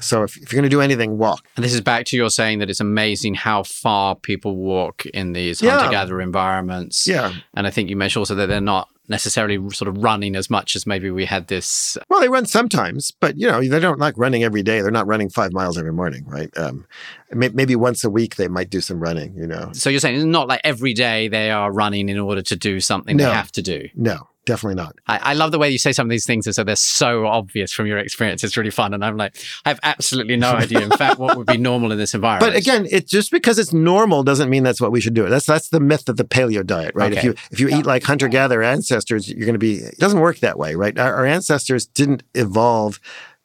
[0.00, 1.44] So if, if you're going to do anything walk.
[1.56, 5.32] And this is back to your saying that it's amazing how far people walk in
[5.32, 5.78] these Yeah.
[5.78, 7.06] hunter-gatherer environments.
[7.06, 7.32] yeah.
[7.54, 10.76] And I think you mentioned also that they're not necessarily sort of running as much
[10.76, 11.98] as maybe we had this.
[12.08, 14.80] Well, they run sometimes, but you know they don't like running every day.
[14.80, 16.50] They're not running five miles every morning, right?
[16.56, 16.86] Um,
[17.32, 19.34] may- maybe once a week they might do some running.
[19.36, 22.42] You know, So you're saying it's not like every day they are running in order
[22.42, 23.26] to do something No.
[23.26, 23.88] they have to do.
[23.94, 24.96] no, definitely not.
[25.06, 27.26] I, I love the way you say some of these things as though they're so
[27.26, 28.42] obvious from your experience.
[28.44, 28.94] It's really fun.
[28.94, 31.98] And I'm like, I have absolutely no idea, in fact, what would be normal in
[31.98, 32.52] this environment.
[32.52, 35.28] But again, it's just because it's normal doesn't mean that's what we should do.
[35.28, 37.12] That's that's the myth of the paleo diet, right?
[37.12, 39.76] If you if you eat like hunter gatherer ancestors, you're going to be.
[39.76, 40.98] It doesn't work that way, right?
[40.98, 43.00] Our, our ancestors didn't evolve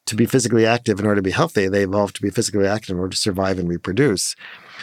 [0.08, 1.68] to be physically active in order to be healthy.
[1.68, 4.36] They evolved to be physically active in order to survive and reproduce.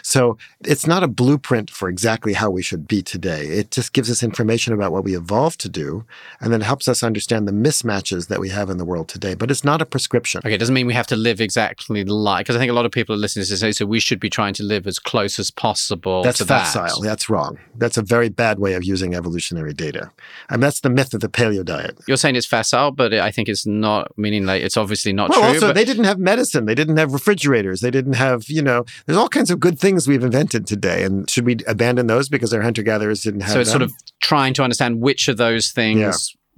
[0.02, 3.46] So it's not a blueprint for exactly how we should be today.
[3.46, 6.04] It just gives us information about what we evolved to do,
[6.40, 9.34] and then helps us understand the mismatches that we have in the world today.
[9.34, 10.40] But it's not a prescription.
[10.44, 12.86] Okay, it doesn't mean we have to live exactly like, because I think a lot
[12.86, 14.86] of people are listening to this and say, so we should be trying to live
[14.86, 16.72] as close as possible That's to that.
[16.72, 17.00] facile.
[17.02, 17.58] That's wrong.
[17.76, 20.10] That's a very bad way of using evolutionary data.
[20.48, 21.98] And that's the myth of the paleo diet.
[22.06, 25.40] You're saying it's facile, but I think it's not, meaning like it's obviously not well,
[25.40, 25.48] true.
[25.48, 26.64] also, but they didn't have medicine.
[26.64, 27.80] They didn't have refrigerators.
[27.80, 31.04] They didn't have, you know, there's all kinds of good things we've invented today.
[31.04, 33.80] And should we abandon those because our hunter gatherers didn't have so it's them?
[33.80, 36.12] sort of trying to understand which of those things Yeah.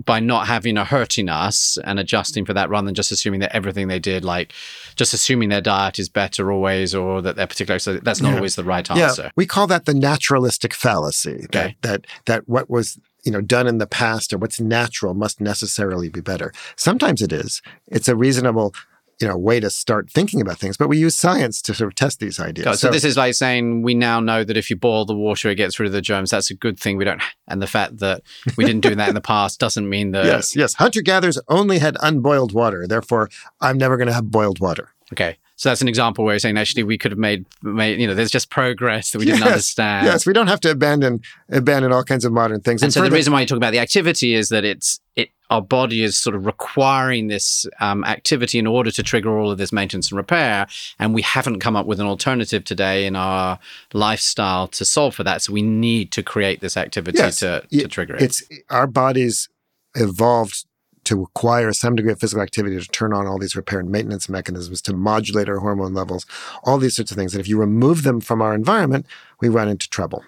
[0.04, 3.54] by not having a hurting us and adjusting for that rather than just assuming that
[3.56, 4.52] everything they did like
[4.94, 8.36] just assuming their diet is better always or that they're particular so that's not Yeah.
[8.36, 11.40] always the right yeah, answer we call that the naturalistic fallacy.
[11.44, 11.76] Okay.
[11.82, 15.40] That, that that what was you know done in the past or what's natural must
[15.40, 16.52] necessarily be better.
[16.76, 17.60] Sometimes it is.
[17.88, 18.72] It's a reasonable
[19.20, 21.94] you know way to start thinking about things, but we use science to sort of
[21.94, 22.64] test these ideas.
[22.64, 25.48] God, so, this is like saying we now know that if you boil the water,
[25.48, 26.30] it gets rid of the germs.
[26.30, 26.96] That's a good thing.
[26.96, 28.22] We don't, and the fact that
[28.56, 30.26] we didn't do that in the past doesn't mean that.
[30.26, 30.74] yes, yes.
[30.74, 32.86] Hunter gatherers only had unboiled water.
[32.86, 34.90] Therefore, I'm never going to have boiled water.
[35.12, 38.06] Okay, so that's an example where you're saying actually we could have made, made you
[38.06, 40.06] know, there's just progress that we didn't Yes, understand.
[40.06, 42.82] Yes, we don't have to abandon abandon all kinds of modern things.
[42.82, 45.62] And so the reason why you talk about the activity is that it's it our
[45.62, 49.72] body is sort of requiring this um, activity in order to trigger all of this
[49.72, 50.66] maintenance and repair.
[50.98, 53.58] And we haven't come up with an alternative today in our
[53.92, 55.42] lifestyle to solve for that.
[55.42, 57.38] So we need to create this activity Yes.
[57.38, 58.22] to, to trigger it.
[58.22, 59.48] It's our bodies
[59.94, 60.64] evolved
[61.06, 64.28] to require some degree of physical activity to turn on all these repair and maintenance
[64.28, 66.26] mechanisms, to modulate our hormone levels,
[66.64, 67.32] all these sorts of things.
[67.32, 69.06] And if you remove them from our environment,
[69.40, 70.24] we run into trouble.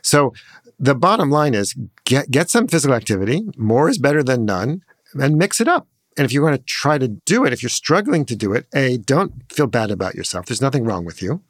[0.00, 0.32] So
[0.78, 1.74] the bottom line is
[2.04, 3.42] get get some physical activity.
[3.56, 4.82] More is better than none,
[5.14, 5.86] and mix it up.
[6.16, 8.66] And if you're going to try to do it, if you're struggling to do it,
[8.74, 10.46] A, don't feel bad about yourself.
[10.46, 11.42] There's nothing wrong with you.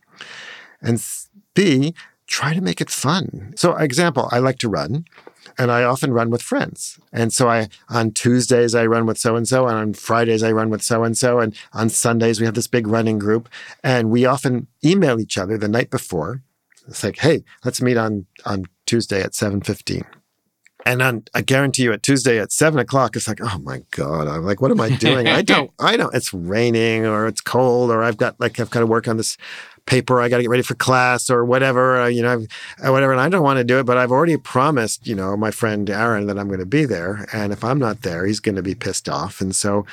[0.81, 1.03] And
[1.55, 1.95] B,
[2.27, 3.55] try to make it fun.
[3.57, 5.05] So, example, I like to run
[5.59, 6.99] and I often run with friends.
[7.13, 10.53] And so I on Tuesdays I run with so and so and on Fridays I
[10.53, 13.49] run with so and so and on Sundays we have this big running group
[13.83, 16.43] and we often email each other the night before.
[16.89, 20.05] It's like, "Hey, let's meet on on Tuesday at 7:15."
[20.85, 24.27] And on, I guarantee you, at Tuesday at seven o'clock, it's like, oh my god!
[24.27, 25.29] I'm like, what am I doing?
[25.29, 26.15] I don't, I don't.
[26.15, 29.37] It's raining, or it's cold, or I've got like I've got to work on this
[29.87, 30.21] paper.
[30.21, 32.03] I got to get ready for class, or whatever.
[32.03, 32.47] Uh, you know,
[32.85, 33.13] uh, whatever.
[33.13, 35.89] And I don't want to do it, but I've already promised, you know, my friend
[35.89, 37.27] Aaron that I'm going to be there.
[37.33, 39.41] And if I'm not there, he's going to be pissed off.
[39.41, 39.87] And so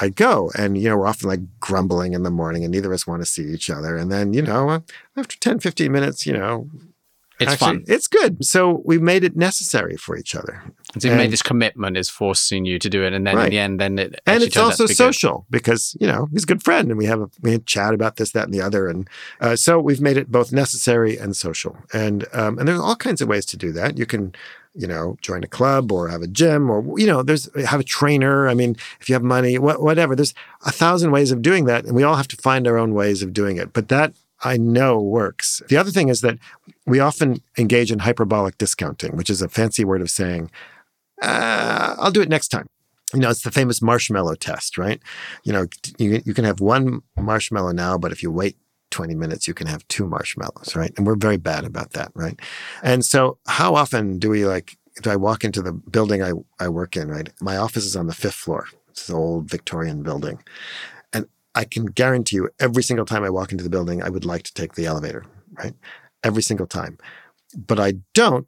[0.00, 0.50] I go.
[0.56, 3.22] And, you know, we're often like grumbling in the morning, and neither of us want
[3.22, 3.96] to see each other.
[3.96, 4.80] And then, you know, uh,
[5.16, 6.68] after 10, 15 minutes, you know,
[7.40, 7.84] it's actually, fun.
[7.86, 8.44] It's good.
[8.44, 10.62] So we've made it necessary for each other.
[10.98, 13.58] So you made this commitment is forcing you to do it, and then in the
[13.58, 14.96] end, then it and it's also be good.
[14.96, 17.92] social because you know he's a good friend and we have a we had chat
[17.92, 19.08] about this that and the other and
[19.40, 23.20] uh, so we've made it both necessary and social and um, and there's all kinds
[23.20, 24.34] of ways to do that you can
[24.74, 27.84] you know join a club or have a gym or you know there's have a
[27.84, 30.34] trainer i mean if you have money wha- whatever there's
[30.64, 33.22] a thousand ways of doing that and we all have to find our own ways
[33.22, 35.62] of doing it but that I know works.
[35.68, 36.38] The other thing is that
[36.86, 40.50] we often engage in hyperbolic discounting, which is a fancy word of saying,
[41.22, 42.68] uh, I'll do it next time
[43.14, 45.00] you know, it's the famous marshmallow test, right?
[45.44, 45.66] You know,
[45.98, 48.56] you, you can have one marshmallow now, but if you wait
[48.90, 50.92] 20 minutes, you can have two marshmallows, right?
[50.96, 52.38] And we're very bad about that, right?
[52.82, 56.68] And so, how often do we like, do I walk into the building I, I
[56.68, 57.30] work in, right?
[57.40, 58.66] My office is on the fifth floor.
[58.90, 60.42] It's an old Victorian building.
[61.60, 64.44] I can guarantee you, every single time I walk into the building, I would like
[64.44, 65.24] to take the elevator,
[65.60, 65.74] right?
[66.22, 66.98] Every single time.
[67.70, 68.46] But I don't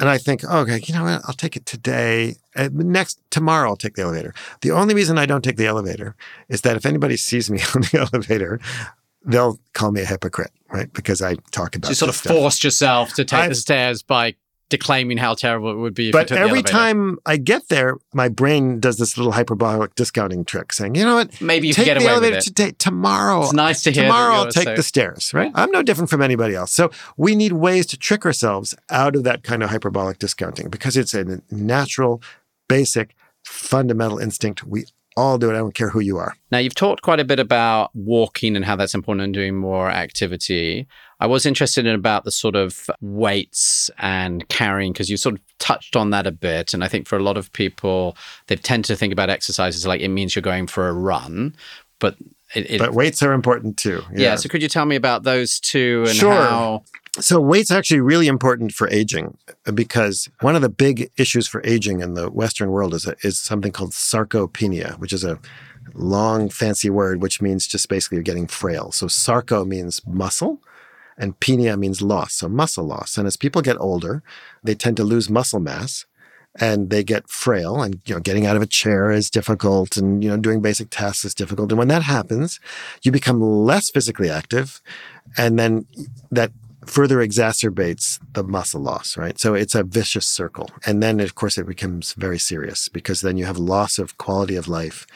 [0.00, 1.20] and I think, oh, okay, you know what?
[1.26, 2.36] I'll take it today.
[2.56, 4.32] Uh, next tomorrow, I'll take the elevator.
[4.62, 6.16] The only reason I don't take the elevator
[6.48, 8.60] is that if anybody sees me on the elevator,
[9.24, 10.90] they'll call me a hypocrite, right?
[10.92, 12.32] Because I talk about So you sort of stuff.
[12.34, 14.34] forced yourself to take I've- the stairs by
[14.70, 16.10] declaiming how terrible it would be.
[16.12, 20.94] But every time I get there, my brain does this little hyperbolic discounting trick, saying,
[20.94, 21.40] "You know what?
[21.40, 22.40] maybe you take the away with elevator it.
[22.42, 22.72] today.
[22.78, 24.02] Tomorrow, It's nice to hear.
[24.02, 25.50] that Tomorrow I'll take so- the stairs, right?
[25.54, 26.72] I'm no different from anybody else.
[26.72, 30.96] So we need ways to trick ourselves out of that kind of hyperbolic discounting because
[30.96, 32.22] it's a natural,
[32.68, 33.14] basic,
[33.44, 34.64] fundamental instinct.
[34.64, 34.84] We
[35.16, 35.54] all do it.
[35.54, 36.36] I don't care who you are.
[36.52, 39.90] Now, you've talked quite a bit about walking and how that's important and doing more
[39.90, 40.86] activity.
[41.20, 45.40] I was interested in about the sort of weights and carrying because you sort of
[45.58, 46.72] touched on that a bit.
[46.72, 50.00] And I think for a lot of people, they tend to think about exercises like
[50.00, 51.54] it means you're going for a run,
[51.98, 52.14] but
[52.54, 54.02] it, it But weights are important too.
[54.14, 54.36] yeah.
[54.36, 56.32] So could you tell me about those two and Sure.
[56.32, 56.84] how?
[57.20, 61.60] So weight's actually really important for aging uh, because one of the big issues for
[61.64, 65.40] aging in the Western world is, is something called sarcopenia, which is a
[65.94, 68.92] long fancy word, which means just basically you're getting frail.
[68.92, 70.62] So sarco means muscle
[71.16, 73.18] and penia means loss, so muscle loss.
[73.18, 74.22] And as people get older,
[74.62, 76.06] they tend to lose muscle mass
[76.60, 80.24] and they get frail and you know getting out of a chair is difficult and
[80.24, 82.58] you know doing basic tasks is difficult and when that happens
[83.02, 84.80] you become less physically active
[85.36, 85.86] and then
[86.30, 86.50] that
[86.88, 89.38] further exacerbates the muscle loss right?
[89.38, 90.68] So it's a vicious circle.
[90.86, 94.56] And then of course it becomes very serious because then you have loss of quality
[94.56, 95.06] of life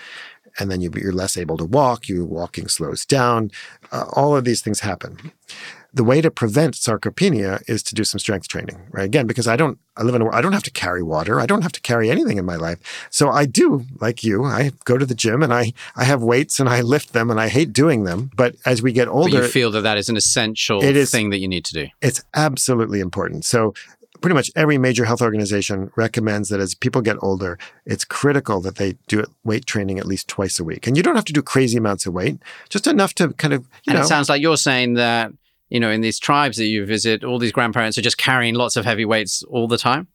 [0.59, 3.51] and then you, you're less able to walk your walking slows down.
[3.91, 5.33] Uh, all of these things happen
[5.95, 9.05] the way to prevent sarcopenia is to do some strength training, right?
[9.05, 11.39] Again, because I don't, I live in a, I don't have to carry water.
[11.39, 12.79] I don't have to carry anything in my life.
[13.11, 16.59] So I do, like you, I go to the gym and I, I have weights
[16.59, 18.31] and I lift them and I hate doing them.
[18.37, 21.11] But as we get But older, you feel that that is an essential It is-
[21.11, 21.89] thing that you need to do.
[22.01, 23.45] it's absolutely important.
[23.45, 23.75] So
[24.23, 28.77] pretty much every major health organization recommends that as people get older, it's critical that
[28.77, 30.87] they do weight training at least twice a week.
[30.87, 32.39] And you don't have to do crazy amounts of weight,
[32.71, 35.33] just enough to kind of, you and know, it sounds like you're saying that
[35.73, 38.77] you know in these tribes that you visit, all these grandparents are just carrying lots
[38.77, 40.07] of heavy weights all the time.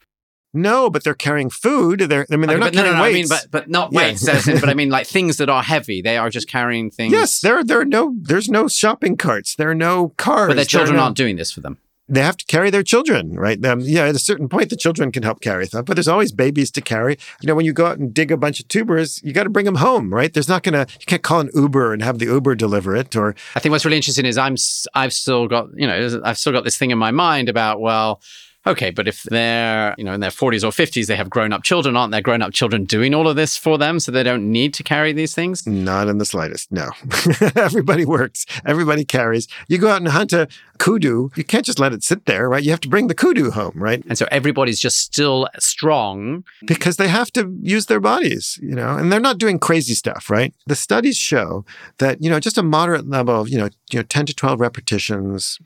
[0.54, 2.00] no, but they're carrying food.
[2.10, 3.30] They're, I mean, they're Okay, not but no, no, carrying no, I mean, weights.
[3.30, 3.98] but but not Yeah.
[4.00, 4.48] weights.
[4.48, 6.02] in- but I mean, like things that are heavy.
[6.02, 7.12] They are just carrying things.
[7.12, 9.56] Yes, there there are no there's no shopping carts.
[9.56, 10.48] There are no cars.
[10.50, 11.78] but their children aren't doing this for them.
[12.10, 13.64] They have to carry their children, right?
[13.66, 16.32] Um, yeah, at a certain point, the children can help carry stuff, but there's always
[16.32, 17.18] babies to carry.
[17.42, 19.50] You know, when you go out and dig a bunch of tubers, you got to
[19.50, 20.34] bring them home, right?
[20.34, 23.36] There's not gonna, you can't call an Uber and have the Uber deliver it, or
[23.56, 24.56] I think what's really interesting is I'm
[24.94, 28.22] I've still got you know I've still got this thing in my mind about well
[28.68, 31.64] okay but if they're you know in their 40s or 50s they have grown up
[31.64, 34.52] children aren't their grown up children doing all of this for them so they don't
[34.52, 36.72] need to carry these things not in the slightest.
[36.72, 36.90] No,
[37.56, 39.48] everybody works, everybody carries.
[39.68, 40.48] You go out and hunt a
[40.80, 42.64] kudu, you can't just let it sit there, right?
[42.64, 44.04] You have to bring the kudu home, right?
[44.08, 48.96] and so everybody's just still strong because they have to use their bodies, you know,
[48.96, 50.54] and they're not doing crazy stuff, right?
[50.68, 51.66] The studies show
[51.98, 54.60] that, you know, just a moderate level of, you know, you know, 10 to 12
[54.60, 55.60] repetitions,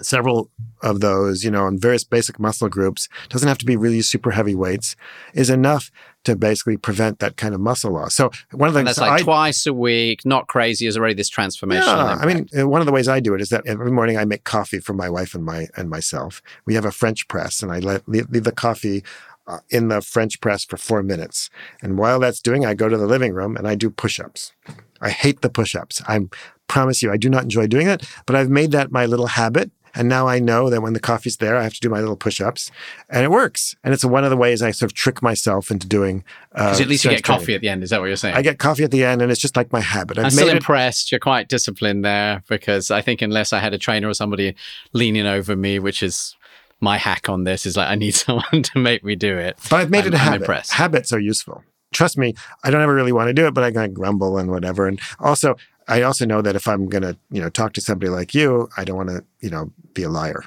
[0.00, 0.50] several
[0.82, 4.30] of those, you know, on various basic muscle groups, doesn't have to be really super
[4.30, 4.96] heavy weights,
[5.34, 5.90] is enough
[6.24, 8.14] to basically prevent that kind of muscle loss.
[8.14, 10.96] So one of the and things that's like I, twice a week not crazy is
[10.96, 13.48] already this transformation yeah, I mean, uh, one of the ways I do it is
[13.48, 16.42] that every morning I make coffee for my wife and my and myself.
[16.66, 19.02] We have a French press, and I let leave, leave the coffee
[19.46, 21.50] uh, in the French press for four minutes.
[21.82, 24.52] And while that's doing, I go to the living room and I do push-ups.
[25.00, 26.02] I hate the push-ups.
[26.06, 26.20] I
[26.68, 29.72] promise you, I do not enjoy doing it, but I've made that my little habit.
[29.94, 32.16] And now I know that when the coffee's there, I have to do my little
[32.16, 32.70] push-ups,
[33.08, 33.74] and it works.
[33.82, 36.24] And it's one of the ways I sort of trick myself into doing.
[36.54, 37.54] Uh, because at least you get coffee training.
[37.56, 39.30] at the end is that what you're saying I get coffee at the end, and
[39.32, 40.18] it's just like my habit.
[40.18, 41.10] I've I'm still it impressed.
[41.10, 44.54] You're quite disciplined there because I think unless I had a trainer or somebody
[44.92, 46.36] leaning over me, which is
[46.80, 49.58] my hack on this, is like I need someone to make me do it.
[49.68, 50.40] But I've made I'm- it a I'm habit.
[50.42, 50.72] impressed.
[50.72, 51.64] Habits are useful.
[51.92, 54.38] Trust me, I don't ever really want to do it, but I kind of grumble
[54.38, 54.86] and whatever.
[54.86, 55.56] And also,
[55.90, 58.68] I also know that if I'm going to, you know, talk to somebody like you,
[58.76, 60.44] I don't want to, you know, be a liar.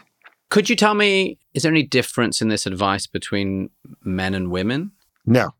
[0.50, 3.70] Could you tell me, is there any difference in this advice between
[4.04, 4.92] men and women?
[5.26, 5.54] No,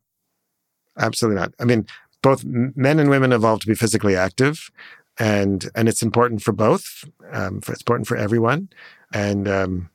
[0.98, 1.52] absolutely not.
[1.60, 1.86] I mean,
[2.22, 4.70] both men and women evolved to be physically active,
[5.18, 7.04] and and it's important for both.
[7.32, 8.70] Um, for, it's important for everyone,
[9.12, 9.90] and um,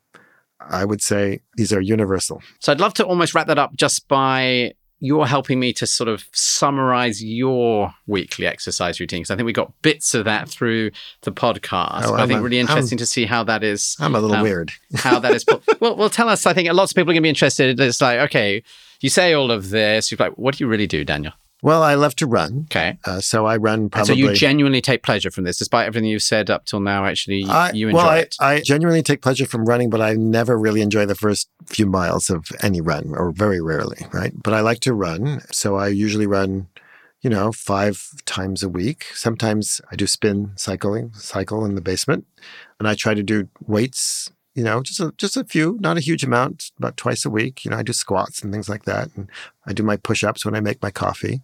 [0.60, 2.44] I would say these are universal.
[2.60, 6.10] So I'd love to almost wrap that up just by you're helping me to sort
[6.10, 10.92] of summarize your weekly exercise routine because I think we got bits of that through
[11.22, 12.04] the podcast.
[12.06, 14.36] Oh, I think a- really I'm- interesting to see how that is I'm a little
[14.36, 14.72] Um, weird.
[14.96, 15.46] how that is
[15.80, 16.46] well, well, tell us.
[16.46, 17.80] I think lots of people are going to be interested.
[17.80, 18.62] It's like, okay,
[19.02, 20.12] you say all of this.
[20.12, 21.34] You're like, what do you really do, Daniel?
[21.62, 22.98] Well, I love to run, Okay.
[23.06, 24.08] uh, so I run And probably.
[24.08, 27.06] so you genuinely take pleasure from this, despite everything you've said up till now.
[27.06, 28.36] Actually, you, I, you enjoy well, I, it.
[28.40, 32.30] I genuinely take pleasure from running, but I never really enjoy the first few miles
[32.30, 34.32] of any run, or very rarely, right?
[34.42, 36.68] But I like to run, so I usually run,
[37.22, 39.08] you know, five times a week.
[39.14, 42.26] Sometimes I do spin cycling, cycle in the basement,
[42.80, 44.32] and I try to do weights.
[44.60, 47.64] You know, just a, just a few, not a huge amount, about twice a week.
[47.64, 49.30] You know, I do squats and things like that, and
[49.66, 51.40] I do my push-ups when I make my coffee.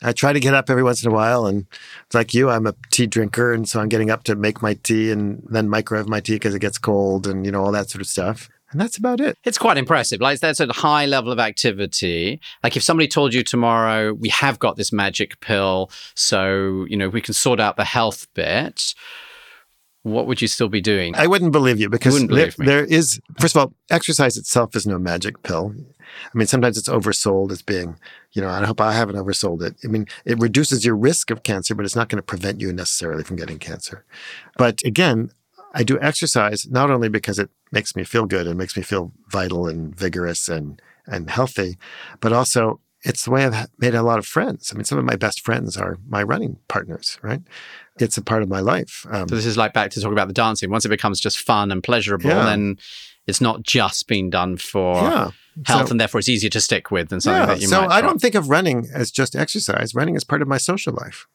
[0.00, 1.66] I try to get up every once in a while, and
[2.14, 5.10] like you, I'm a tea drinker, and so I'm getting up to make my tea
[5.10, 8.02] and then microwave my tea because it gets cold, and you know all that sort
[8.02, 8.48] of stuff.
[8.70, 9.36] And that's about it.
[9.42, 10.20] It's quite impressive.
[10.20, 12.40] Like that's a high level of activity.
[12.62, 17.08] Like if somebody told you tomorrow we have got this magic pill, so you know
[17.08, 18.94] we can sort out the health bit.
[20.02, 21.14] What would you still be doing?
[21.14, 24.86] I wouldn't believe you because wouldn't there, there is, first of all, exercise itself is
[24.86, 25.74] no magic pill.
[26.24, 27.96] I mean, sometimes it's oversold as being,
[28.32, 29.76] you know, I hope I haven't oversold it.
[29.84, 32.72] I mean, it reduces your risk of cancer, but it's not going to prevent you
[32.72, 34.04] necessarily from getting cancer.
[34.56, 35.30] But again,
[35.74, 39.12] I do exercise not only because it makes me feel good and makes me feel
[39.28, 41.78] vital and vigorous and, and healthy,
[42.20, 44.70] but also it's the way I've made a lot of friends.
[44.72, 47.40] I mean, some of my best friends are my running partners, right?
[48.00, 49.06] It's a part of my life.
[49.10, 50.70] Um, So this is like back to talking about the dancing.
[50.70, 52.44] Once it becomes just fun and pleasurable, Yeah.
[52.44, 52.78] then
[53.26, 55.30] it's not just being done for yeah.
[55.66, 57.86] health, So- and therefore it's easier to stick with than something Yeah, that you so.
[57.86, 59.94] I don't think of running as just exercise.
[59.94, 61.26] Running is part of my social life.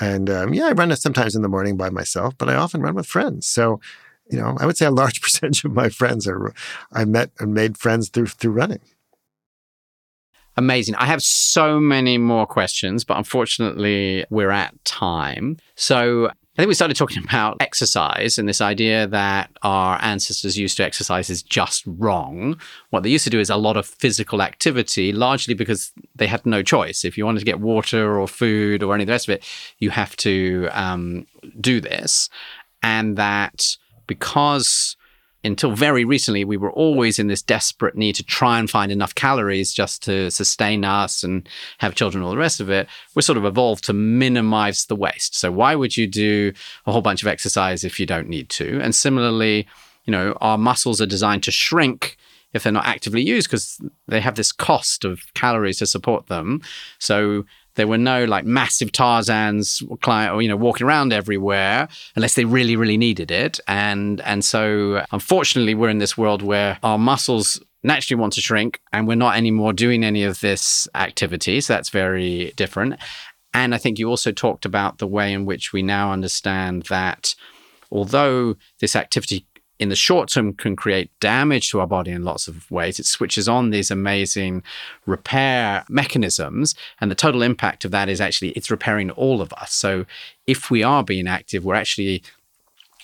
[0.00, 2.94] And um, yeah, I run sometimes in the morning by myself, but I often run
[2.94, 3.46] with friends.
[3.48, 3.80] So,
[4.30, 6.52] you know, I would say a large percentage of my friends are
[6.92, 8.80] I met and made friends through through running.
[10.58, 10.96] Amazing.
[10.96, 15.56] I have so many more questions, but unfortunately, we're at time.
[15.76, 20.76] So I think we started talking about exercise and this idea that our ancestors used
[20.78, 22.60] to exercise is just wrong.
[22.90, 26.44] What they used to do is a lot of physical activity, largely because they had
[26.44, 27.04] no choice.
[27.04, 29.48] If you wanted to get water or food or any of the rest of it,
[29.78, 31.24] you have to um,
[31.60, 32.28] do this.
[32.82, 33.76] And that
[34.08, 34.96] because
[35.44, 39.14] until very recently, we were always in this desperate need to try and find enough
[39.14, 42.88] calories just to sustain us and have children, all the rest of it.
[43.14, 45.36] We're sort of evolved to minimize the waste.
[45.36, 46.52] So, why would you do
[46.86, 48.80] a whole bunch of exercise if you don't need to?
[48.82, 49.68] And similarly,
[50.04, 52.16] you know, our muscles are designed to shrink
[52.52, 56.62] if they're not actively used because they have this cost of calories to support them.
[56.98, 57.44] So,
[57.78, 59.82] There were no like massive Tarzans,
[60.32, 63.60] or you know, walking around everywhere unless they really, really needed it.
[63.68, 68.80] And and so, unfortunately, we're in this world where our muscles naturally want to shrink,
[68.92, 71.60] and we're not anymore doing any of this activity.
[71.60, 72.96] So that's very different.
[73.54, 77.36] And I think you also talked about the way in which we now understand that
[77.90, 79.46] although this activity
[79.78, 82.98] in the short term can create damage to our body in lots of ways.
[82.98, 84.62] It switches on these amazing
[85.06, 86.74] repair mechanisms.
[87.00, 89.72] And the total impact of that is actually it's repairing all of us.
[89.72, 90.06] So
[90.46, 92.22] if we are being active, we're actually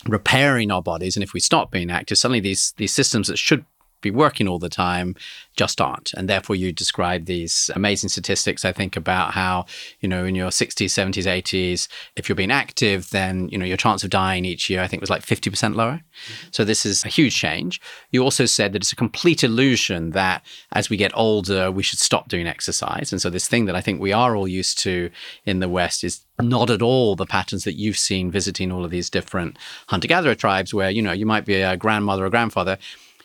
[0.06, 1.16] repairing our bodies.
[1.16, 3.64] And if we stop being active, suddenly these these systems that should
[4.04, 5.16] be working all the time
[5.56, 6.12] just aren't.
[6.14, 9.66] And therefore, you describe these amazing statistics, I think, about how,
[10.00, 13.76] you know, in your 60s, 70s, 80s, if you're being active, then, you know, your
[13.76, 16.02] chance of dying each year, I think, was like 50% lower.
[16.02, 16.48] Mm-hmm.
[16.50, 17.80] So this is a huge change.
[18.10, 21.98] You also said that it's a complete illusion that as we get older, we should
[21.98, 23.12] stop doing exercise.
[23.12, 25.10] And so this thing that I think we are all used to
[25.46, 28.90] in the West is not at all the patterns that you've seen visiting all of
[28.90, 32.76] these different hunter gatherer tribes where, you know, you might be a grandmother or grandfather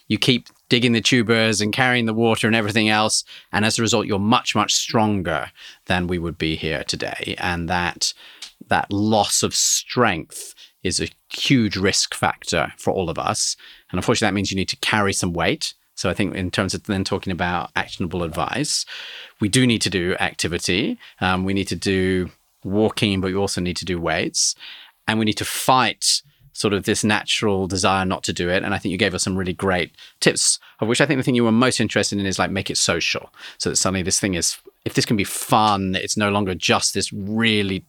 [0.09, 3.23] you keep digging the tubers and carrying the water and everything else.
[3.51, 5.51] And as a result, you're much, much stronger
[5.87, 7.35] than we would be here today.
[7.39, 8.13] And that
[8.67, 10.53] that loss of strength
[10.83, 13.57] is a huge risk factor for all of us.
[13.91, 15.73] And unfortunately, that means you need to carry some weight.
[15.95, 18.85] So I think in terms of then talking about actionable advice,
[19.41, 20.97] we do need to do activity.
[21.19, 22.29] Um, we need to do
[22.63, 24.55] walking, but we also need to do weights.
[25.07, 26.21] And we need to fight
[26.59, 28.63] sort of this natural desire not to do it.
[28.63, 31.23] And I think you gave us some really great tips, of which I think the
[31.23, 33.31] thing you were most interested in is like make it social.
[33.57, 36.93] So that suddenly this thing is, if this can be fun, it's no longer just
[36.93, 37.85] this really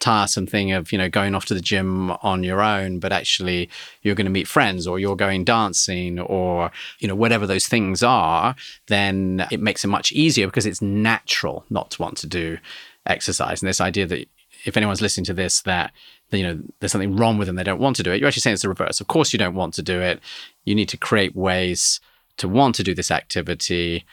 [0.00, 3.70] tiresome thing of you know going off to the gym on your own but actually
[4.02, 8.02] you're going to meet friends or you're going dancing or you know whatever those things
[8.02, 8.56] are
[8.88, 12.58] then it makes it much easier because it's natural not to want to do
[13.06, 14.28] exercise and this idea that
[14.64, 15.92] if anyone's listening to this that
[16.32, 18.20] you know there's something wrong with them they don't want to do it.
[18.20, 19.00] You're actually saying it's the reverse.
[19.00, 20.20] Of course you don't want to do it.
[20.64, 22.00] You need to create ways
[22.36, 24.04] to want to do this activity.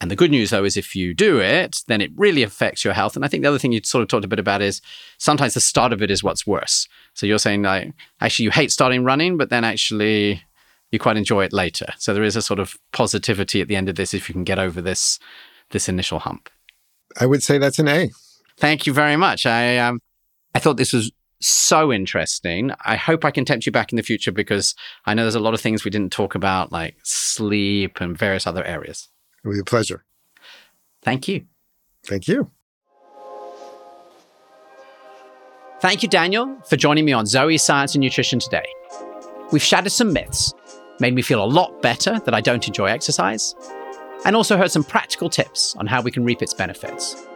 [0.00, 2.94] And the good news though is if you do it then it really affects your
[2.94, 3.16] health.
[3.16, 4.80] And i think the other thing you sort of talked a bit about is
[5.18, 6.88] sometimes the start of it is what's worse.
[7.14, 10.42] So you're saying like actually you hate starting running but then actually
[10.90, 11.92] you quite enjoy it later.
[11.98, 14.44] So there is a sort of positivity at the end of this if you can
[14.44, 15.18] get over this
[15.70, 16.48] this initial hump.
[17.20, 18.10] I would say that's an a.
[18.56, 19.46] Thank you very much.
[19.46, 20.00] I um
[20.54, 22.72] I thought this was so interesting.
[22.84, 24.74] I hope I can tempt you back in the future because
[25.06, 28.46] I know there's a lot of things we didn't talk about, like sleep and various
[28.46, 29.08] other areas.
[29.44, 30.04] It was a pleasure.
[31.02, 31.46] Thank you.
[32.04, 32.50] Thank you.
[35.80, 38.66] Thank you, Daniel, for joining me on Zoe Science and Nutrition today.
[39.52, 40.52] We've shattered some myths,
[40.98, 43.54] made me feel a lot better that I don't enjoy exercise,
[44.24, 47.28] and also heard some practical tips on how we can reap its benefits.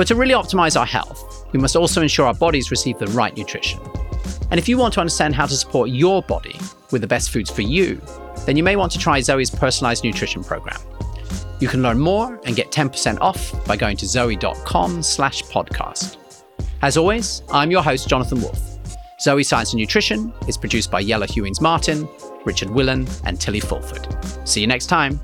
[0.00, 3.36] But to really optimize our health, we must also ensure our bodies receive the right
[3.36, 3.78] nutrition.
[4.50, 6.58] And if you want to understand how to support your body
[6.90, 8.00] with the best foods for you,
[8.46, 10.80] then you may want to try Zoe's personalized nutrition program.
[11.60, 16.16] You can learn more and get 10% off by going to zoe.com slash podcast.
[16.80, 18.58] As always, I'm your host, Jonathan Wolf.
[19.20, 22.08] Zoe Science and Nutrition is produced by Yella Hewings Martin,
[22.46, 24.08] Richard Willen, and Tilly Fulford.
[24.48, 25.20] See you next time.